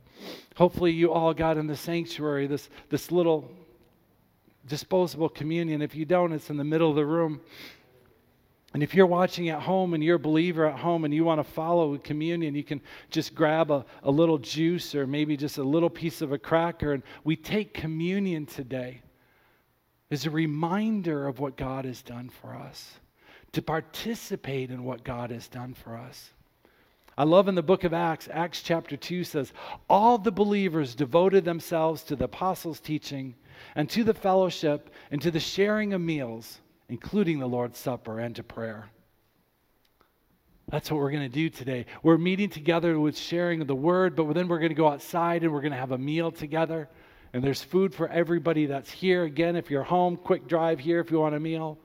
Hopefully, 0.56 0.92
you 0.92 1.12
all 1.12 1.34
got 1.34 1.58
in 1.58 1.68
the 1.68 1.76
sanctuary 1.76 2.48
this, 2.48 2.70
this 2.90 3.12
little 3.12 3.50
disposable 4.68 5.30
communion. 5.30 5.82
If 5.82 5.96
you 5.96 6.06
don't, 6.06 6.32
it's 6.32 6.50
in 6.50 6.58
the 6.58 6.64
middle 6.64 6.90
of 6.90 6.96
the 6.96 7.06
room. 7.06 7.42
And 8.74 8.84
if 8.84 8.94
you're 8.94 9.08
watching 9.08 9.50
at 9.50 9.62
home 9.62 9.96
and 9.96 10.04
you're 10.04 10.18
a 10.18 10.20
believer 10.20 10.66
at 10.68 10.78
home 10.78 11.04
and 11.04 11.14
you 11.14 11.24
want 11.24 11.40
to 11.40 11.44
follow 11.44 11.98
communion, 11.98 12.54
you 12.54 12.64
can 12.64 12.82
just 13.10 13.34
grab 13.34 13.72
a, 13.72 13.84
a 14.04 14.12
little 14.12 14.38
juice 14.38 14.94
or 14.94 15.08
maybe 15.08 15.36
just 15.36 15.58
a 15.58 15.64
little 15.64 15.90
piece 15.90 16.22
of 16.22 16.32
a 16.32 16.38
cracker. 16.38 16.94
And 16.94 17.02
we 17.24 17.36
take 17.36 17.74
communion 17.74 18.46
today 18.46 19.02
as 20.12 20.26
a 20.26 20.30
reminder 20.30 21.28
of 21.28 21.40
what 21.40 21.58
God 21.58 21.86
has 21.86 22.02
done 22.02 22.30
for 22.30 22.56
us, 22.56 23.00
to 23.54 23.62
participate 23.62 24.70
in 24.70 24.84
what 24.84 25.04
God 25.04 25.32
has 25.32 25.48
done 25.48 25.74
for 25.74 25.98
us. 25.98 26.30
I 27.20 27.24
love 27.24 27.48
in 27.48 27.54
the 27.54 27.62
book 27.62 27.84
of 27.84 27.94
Acts, 27.94 28.28
Acts 28.32 28.64
chapter 28.64 28.98
2 28.98 29.24
says, 29.24 29.54
All 29.88 30.18
the 30.18 30.32
believers 30.32 30.96
devoted 30.96 31.46
themselves 31.46 32.02
to 32.04 32.16
the 32.16 32.26
apostles' 32.26 32.80
teaching 32.80 33.36
and 33.76 33.88
to 33.92 34.04
the 34.04 34.14
fellowship 34.14 34.90
and 35.12 35.22
to 35.22 35.30
the 35.30 35.40
sharing 35.40 35.94
of 35.94 36.02
meals 36.02 36.60
including 36.90 37.40
the 37.40 37.48
Lord's 37.48 37.78
Supper 37.78 38.20
and 38.20 38.36
to 38.36 38.44
prayer. 38.44 38.90
That's 40.70 40.92
what 40.92 41.00
we're 41.00 41.12
going 41.12 41.24
to 41.24 41.30
do 41.30 41.50
today. 41.50 41.86
We're 42.04 42.18
meeting 42.18 42.50
together 42.50 43.00
with 43.00 43.18
sharing 43.18 43.62
of 43.62 43.68
the 43.68 43.76
word, 43.76 44.16
but 44.16 44.34
then 44.34 44.48
we're 44.48 44.60
going 44.60 44.70
to 44.70 44.76
go 44.76 44.88
outside 44.88 45.44
and 45.44 45.52
we're 45.52 45.62
going 45.62 45.72
to 45.72 45.78
have 45.78 45.92
a 45.92 45.98
meal 45.98 46.32
together. 46.32 46.90
And 47.34 47.44
there's 47.44 47.62
food 47.62 47.94
for 47.94 48.08
everybody 48.08 48.68
that's 48.68 48.90
here. 48.90 49.24
Again, 49.24 49.56
if 49.56 49.70
you're 49.70 49.84
home, 49.84 50.16
quick 50.18 50.48
drive 50.48 50.80
here 50.80 51.00
if 51.00 51.12
you 51.12 51.20
want 51.20 51.36
a 51.36 51.40
meal. 51.40 51.78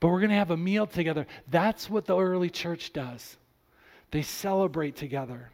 But 0.00 0.08
we're 0.08 0.20
going 0.20 0.30
to 0.30 0.36
have 0.36 0.50
a 0.50 0.56
meal 0.56 0.86
together. 0.86 1.26
That's 1.48 1.88
what 1.88 2.06
the 2.06 2.18
early 2.18 2.50
church 2.50 2.92
does. 2.92 3.36
They 4.10 4.22
celebrate 4.22 4.96
together. 4.96 5.50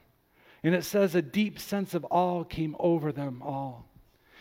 And 0.62 0.74
it 0.74 0.84
says 0.84 1.14
a 1.14 1.22
deep 1.22 1.58
sense 1.58 1.94
of 1.94 2.06
awe 2.10 2.44
came 2.44 2.76
over 2.78 3.12
them 3.12 3.42
all. 3.42 3.86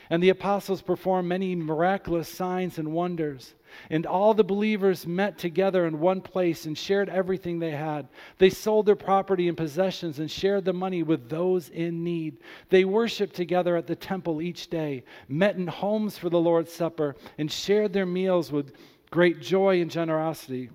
And 0.10 0.22
the 0.22 0.30
apostles 0.30 0.82
performed 0.82 1.28
many 1.28 1.56
miraculous 1.56 2.30
signs 2.30 2.78
and 2.78 2.94
wonders. 2.94 3.56
And 3.90 4.06
all 4.06 4.34
the 4.34 4.44
believers 4.44 5.08
met 5.08 5.38
together 5.38 5.88
in 5.88 6.00
one 6.00 6.22
place 6.22 6.66
and 6.66 6.78
shared 6.78 7.10
everything 7.10 7.60
they 7.60 7.72
had. 7.72 8.08
They 8.38 8.52
sold 8.52 8.86
their 8.86 8.96
property 8.96 9.48
and 9.48 9.58
possessions 9.58 10.20
and 10.20 10.30
shared 10.30 10.64
the 10.64 10.74
money 10.74 11.02
with 11.02 11.28
those 11.28 11.70
in 11.70 12.04
need. 12.04 12.38
They 12.70 12.86
worshiped 12.86 13.36
together 13.36 13.76
at 13.76 13.88
the 13.88 13.96
temple 13.96 14.42
each 14.42 14.70
day, 14.70 15.04
met 15.28 15.56
in 15.56 15.68
homes 15.68 16.18
for 16.18 16.30
the 16.30 16.40
Lord's 16.40 16.72
Supper, 16.72 17.16
and 17.38 17.52
shared 17.52 17.92
their 17.92 18.06
meals 18.06 18.52
with 18.52 18.74
great 19.10 19.42
joy 19.42 19.82
and 19.82 19.90
generosity. 19.90 20.70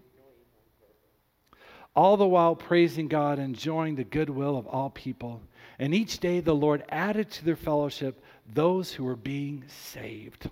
All 1.95 2.17
the 2.17 2.27
while 2.27 2.55
praising 2.55 3.09
God 3.09 3.39
enjoying 3.39 3.97
the 3.97 4.05
goodwill 4.05 4.57
of 4.57 4.67
all 4.67 4.91
people. 4.91 5.41
And 5.79 5.95
each 5.95 6.19
day 6.19 6.41
the 6.41 6.55
Lord 6.55 6.85
added 6.89 7.31
to 7.33 7.45
their 7.45 7.57
fellowship 7.57 8.23
those 8.53 8.93
who 8.93 9.05
were 9.05 9.17
being 9.17 9.65
saved. 9.67 10.49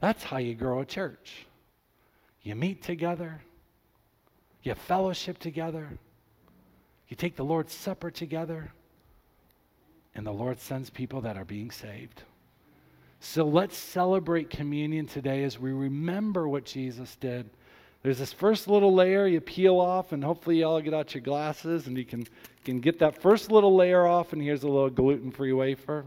That's 0.00 0.22
how 0.22 0.38
you 0.38 0.54
grow 0.54 0.80
a 0.80 0.84
church. 0.84 1.46
You 2.42 2.56
meet 2.56 2.82
together, 2.82 3.40
you 4.62 4.74
fellowship 4.74 5.38
together, 5.38 5.88
you 7.08 7.16
take 7.16 7.36
the 7.36 7.44
Lord's 7.44 7.72
Supper 7.72 8.10
together, 8.10 8.72
and 10.14 10.26
the 10.26 10.32
Lord 10.32 10.58
sends 10.58 10.90
people 10.90 11.20
that 11.20 11.36
are 11.36 11.44
being 11.44 11.70
saved. 11.70 12.22
So 13.20 13.46
let's 13.46 13.76
celebrate 13.76 14.50
communion 14.50 15.06
today 15.06 15.44
as 15.44 15.58
we 15.58 15.70
remember 15.70 16.48
what 16.48 16.64
Jesus 16.64 17.14
did. 17.16 17.48
There's 18.02 18.18
this 18.18 18.32
first 18.32 18.66
little 18.66 18.92
layer 18.92 19.26
you 19.26 19.40
peel 19.40 19.78
off, 19.78 20.12
and 20.12 20.24
hopefully, 20.24 20.60
y'all 20.60 20.80
get 20.80 20.94
out 20.94 21.14
your 21.14 21.22
glasses 21.22 21.86
and 21.86 21.96
you 21.96 22.04
can, 22.04 22.26
can 22.64 22.80
get 22.80 22.98
that 22.98 23.20
first 23.20 23.50
little 23.50 23.76
layer 23.76 24.06
off. 24.06 24.32
And 24.32 24.42
here's 24.42 24.64
a 24.64 24.68
little 24.68 24.90
gluten 24.90 25.30
free 25.30 25.52
wafer. 25.52 26.04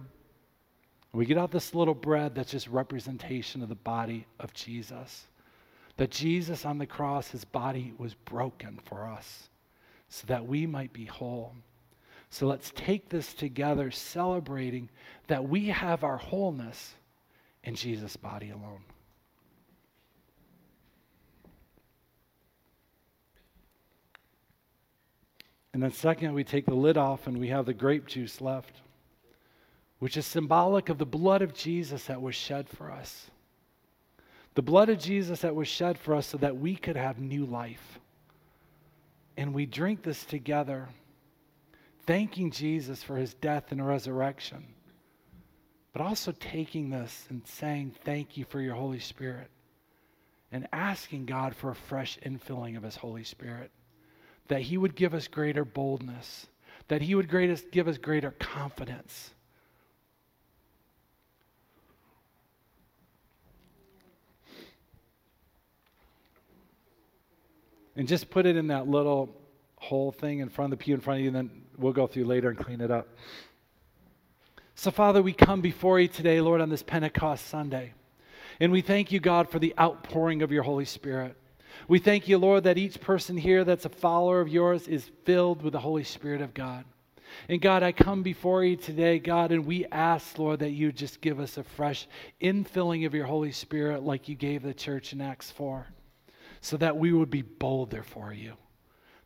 We 1.13 1.25
get 1.25 1.37
out 1.37 1.51
this 1.51 1.73
little 1.73 1.93
bread 1.93 2.35
that's 2.35 2.51
just 2.51 2.67
representation 2.67 3.63
of 3.63 3.69
the 3.69 3.75
body 3.75 4.25
of 4.41 4.53
Jesus. 4.53 5.27
That 5.95 6.11
Jesus 6.11 6.65
on 6.65 6.77
the 6.77 6.85
cross, 6.85 7.29
his 7.29 7.45
body 7.45 7.93
was 7.97 8.13
broken 8.13 8.81
for 8.83 9.07
us 9.07 9.49
so 10.09 10.25
that 10.27 10.45
we 10.45 10.65
might 10.65 10.91
be 10.91 11.05
whole. 11.05 11.55
So 12.29 12.47
let's 12.47 12.73
take 12.75 13.07
this 13.07 13.33
together, 13.33 13.91
celebrating 13.91 14.89
that 15.27 15.47
we 15.47 15.67
have 15.67 16.03
our 16.03 16.17
wholeness 16.17 16.95
in 17.63 17.75
Jesus' 17.75 18.17
body 18.17 18.49
alone. 18.49 18.83
And 25.75 25.83
then, 25.83 25.91
second, 25.91 26.33
we 26.33 26.43
take 26.43 26.65
the 26.65 26.73
lid 26.73 26.97
off 26.97 27.27
and 27.27 27.37
we 27.37 27.49
have 27.49 27.67
the 27.67 27.73
grape 27.75 28.07
juice 28.07 28.41
left 28.41 28.81
which 29.99 30.17
is 30.17 30.25
symbolic 30.25 30.89
of 30.89 30.97
the 30.97 31.05
blood 31.05 31.41
of 31.41 31.53
Jesus 31.53 32.05
that 32.05 32.21
was 32.21 32.35
shed 32.35 32.69
for 32.69 32.91
us. 32.91 33.31
The 34.53 34.61
blood 34.61 34.89
of 34.89 34.99
Jesus 34.99 35.41
that 35.41 35.55
was 35.55 35.67
shed 35.67 35.97
for 35.97 36.15
us 36.15 36.27
so 36.27 36.37
that 36.37 36.57
we 36.57 36.75
could 36.75 36.95
have 36.95 37.19
new 37.19 37.45
life. 37.45 37.99
And 39.37 39.53
we 39.53 39.65
drink 39.65 40.03
this 40.03 40.23
together, 40.23 40.87
thanking 42.05 42.51
Jesus 42.51 43.03
for 43.03 43.17
his 43.17 43.33
death 43.33 43.71
and 43.71 43.85
resurrection, 43.85 44.63
but 45.91 46.01
also 46.01 46.31
taking 46.33 46.89
this 46.89 47.25
and 47.29 47.41
saying, 47.45 47.95
Thank 48.05 48.37
you 48.37 48.45
for 48.45 48.61
your 48.61 48.75
Holy 48.75 48.99
Spirit, 48.99 49.49
and 50.51 50.67
asking 50.71 51.25
God 51.25 51.55
for 51.55 51.71
a 51.71 51.75
fresh 51.75 52.17
infilling 52.25 52.77
of 52.77 52.83
his 52.83 52.95
Holy 52.95 53.23
Spirit, 53.23 53.71
that 54.47 54.61
he 54.61 54.77
would 54.77 54.95
give 54.95 55.13
us 55.13 55.27
greater 55.27 55.65
boldness, 55.65 56.47
that 56.87 57.01
he 57.01 57.15
would 57.15 57.29
greatest, 57.29 57.71
give 57.71 57.87
us 57.87 57.97
greater 57.97 58.31
confidence 58.31 59.31
And 67.95 68.07
just 68.07 68.29
put 68.29 68.45
it 68.45 68.57
in 68.57 68.67
that 68.67 68.87
little 68.87 69.35
hole 69.77 70.11
thing 70.11 70.39
in 70.39 70.49
front 70.49 70.73
of 70.73 70.79
the 70.79 70.83
pew 70.83 70.95
in 70.95 71.01
front 71.01 71.19
of 71.19 71.21
you, 71.23 71.27
and 71.29 71.35
then 71.35 71.49
we'll 71.77 71.93
go 71.93 72.07
through 72.07 72.25
later 72.25 72.49
and 72.49 72.57
clean 72.57 72.81
it 72.81 72.91
up. 72.91 73.07
So, 74.75 74.91
Father, 74.91 75.21
we 75.21 75.31
come 75.31 75.61
before 75.61 75.99
you 75.99 76.09
today, 76.09 76.41
Lord, 76.41 76.59
on 76.59 76.69
this 76.69 76.83
Pentecost 76.83 77.47
Sunday. 77.47 77.93
And 78.59 78.71
we 78.71 78.81
thank 78.81 79.11
you, 79.11 79.19
God, 79.19 79.49
for 79.49 79.59
the 79.59 79.73
outpouring 79.79 80.41
of 80.41 80.51
your 80.51 80.63
Holy 80.63 80.85
Spirit. 80.85 81.37
We 81.87 81.99
thank 81.99 82.27
you, 82.27 82.37
Lord, 82.37 82.63
that 82.63 82.77
each 82.77 82.99
person 82.99 83.37
here 83.37 83.63
that's 83.63 83.85
a 83.85 83.89
follower 83.89 84.41
of 84.41 84.49
yours 84.49 84.87
is 84.87 85.11
filled 85.23 85.61
with 85.61 85.73
the 85.73 85.79
Holy 85.79 86.03
Spirit 86.03 86.41
of 86.41 86.53
God. 86.53 86.85
And 87.49 87.61
God, 87.61 87.83
I 87.83 87.91
come 87.91 88.23
before 88.23 88.63
you 88.63 88.75
today, 88.75 89.19
God, 89.19 89.51
and 89.51 89.65
we 89.65 89.85
ask, 89.91 90.37
Lord, 90.39 90.59
that 90.59 90.71
you 90.71 90.91
just 90.91 91.21
give 91.21 91.39
us 91.39 91.57
a 91.57 91.63
fresh 91.63 92.07
infilling 92.41 93.05
of 93.05 93.13
your 93.13 93.25
Holy 93.25 93.51
Spirit 93.51 94.03
like 94.03 94.29
you 94.29 94.35
gave 94.35 94.63
the 94.63 94.73
church 94.73 95.13
in 95.13 95.21
Acts 95.21 95.51
4 95.51 95.85
so 96.61 96.77
that 96.77 96.97
we 96.97 97.11
would 97.11 97.29
be 97.29 97.41
bolder 97.41 98.03
for 98.03 98.33
you, 98.33 98.53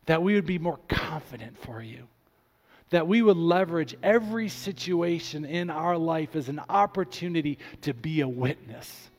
that 0.06 0.22
we 0.22 0.34
would 0.34 0.46
be 0.46 0.58
more 0.58 0.78
confident 0.88 1.56
for 1.58 1.80
you, 1.80 2.06
that 2.90 3.06
we 3.06 3.22
would 3.22 3.36
leverage 3.36 3.96
every 4.02 4.48
situation 4.48 5.44
in 5.44 5.70
our 5.70 5.96
life 5.96 6.36
as 6.36 6.48
an 6.48 6.60
opportunity 6.68 7.58
to 7.82 7.94
be 7.94 8.20
a 8.20 8.28
witness. 8.28 9.09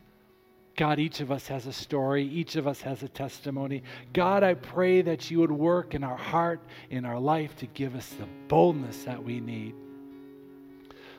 God, 0.81 0.97
each 0.97 1.19
of 1.19 1.31
us 1.31 1.45
has 1.45 1.67
a 1.67 1.71
story. 1.71 2.23
Each 2.23 2.55
of 2.55 2.65
us 2.65 2.81
has 2.81 3.03
a 3.03 3.07
testimony. 3.07 3.83
God, 4.13 4.41
I 4.41 4.55
pray 4.55 5.03
that 5.03 5.29
you 5.29 5.37
would 5.37 5.51
work 5.51 5.93
in 5.93 6.03
our 6.03 6.17
heart, 6.17 6.59
in 6.89 7.05
our 7.05 7.19
life, 7.19 7.55
to 7.57 7.67
give 7.67 7.95
us 7.95 8.07
the 8.19 8.25
boldness 8.47 9.03
that 9.03 9.23
we 9.23 9.39
need. 9.41 9.75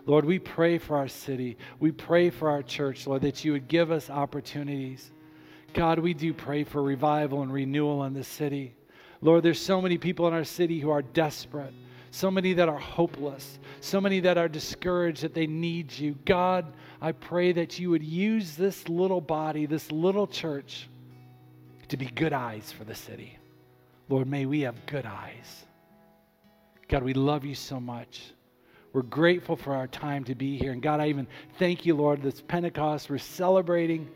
Lord, 0.05 0.25
we 0.25 0.41
pray 0.41 0.79
for 0.79 0.97
our 0.97 1.07
city. 1.07 1.57
We 1.79 1.93
pray 1.93 2.29
for 2.29 2.51
our 2.51 2.65
church, 2.65 3.07
Lord, 3.07 3.23
that 3.23 3.45
you 3.45 3.53
would 3.53 3.69
give 3.69 3.93
us 3.93 4.11
opportunities. 4.11 5.13
God, 5.75 6.01
we 6.01 6.13
do 6.13 6.35
pray 6.35 6.65
for 6.65 6.83
revival 6.83 7.43
and 7.43 7.53
renewal 7.53 8.03
in 8.03 8.15
this 8.15 8.27
city. 8.27 8.75
Lord, 9.21 9.45
there's 9.45 9.61
so 9.61 9.81
many 9.81 9.97
people 9.97 10.27
in 10.27 10.35
our 10.35 10.43
city 10.43 10.81
who 10.81 10.91
are 10.91 11.03
desperate, 11.03 11.73
so 12.11 12.33
many 12.33 12.53
that 12.55 12.69
are 12.69 12.81
hopeless, 12.81 13.61
so 13.81 14.01
many 14.01 14.19
that 14.19 14.37
are 14.37 14.49
discouraged 14.49 15.23
that 15.23 15.35
they 15.35 15.47
need 15.47 15.97
you. 15.97 16.17
God, 16.25 16.73
I 17.03 17.11
pray 17.11 17.51
that 17.51 17.81
you 17.81 17.91
would 17.91 18.05
use 18.05 18.55
this 18.55 18.89
little 18.89 19.21
body, 19.21 19.67
this 19.67 19.91
little 19.91 20.29
church, 20.29 20.89
to 21.89 21.97
be 21.97 22.07
good 22.07 22.33
eyes 22.33 22.71
for 22.71 22.85
the 22.85 22.95
city. 22.95 23.37
Lord, 24.09 24.29
may 24.29 24.47
we 24.47 24.61
have 24.61 24.87
good 24.87 25.05
eyes. 25.05 25.65
God, 26.87 27.03
we 27.03 27.13
love 27.13 27.45
you 27.45 27.57
so 27.57 27.81
much. 27.81 28.33
We're 28.93 29.03
grateful 29.03 29.57
for 29.57 29.75
our 29.75 29.89
time 29.89 30.23
to 30.25 30.37
be 30.37 30.57
here. 30.57 30.71
And 30.71 30.81
God, 30.81 31.01
I 31.01 31.09
even 31.09 31.27
thank 31.59 31.85
you, 31.85 31.97
Lord, 31.97 32.23
this 32.23 32.41
Pentecost, 32.41 33.11
we're 33.11 33.19
celebrating 33.19 34.09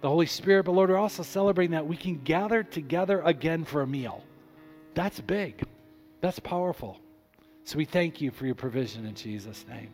the 0.00 0.08
Holy 0.08 0.24
Spirit, 0.24 0.64
but 0.64 0.72
Lord, 0.72 0.88
we're 0.88 0.96
also 0.96 1.22
celebrating 1.22 1.72
that 1.72 1.86
we 1.86 1.96
can 1.96 2.22
gather 2.22 2.62
together 2.62 3.20
again 3.20 3.66
for 3.66 3.82
a 3.82 3.86
meal. 3.86 4.24
That's 4.94 5.20
big. 5.20 5.62
That's 6.22 6.38
powerful. 6.38 6.98
So 7.64 7.76
we 7.76 7.84
thank 7.84 8.22
you 8.22 8.30
for 8.30 8.46
your 8.46 8.54
provision 8.54 9.04
in 9.04 9.14
Jesus' 9.14 9.66
name. 9.68 9.92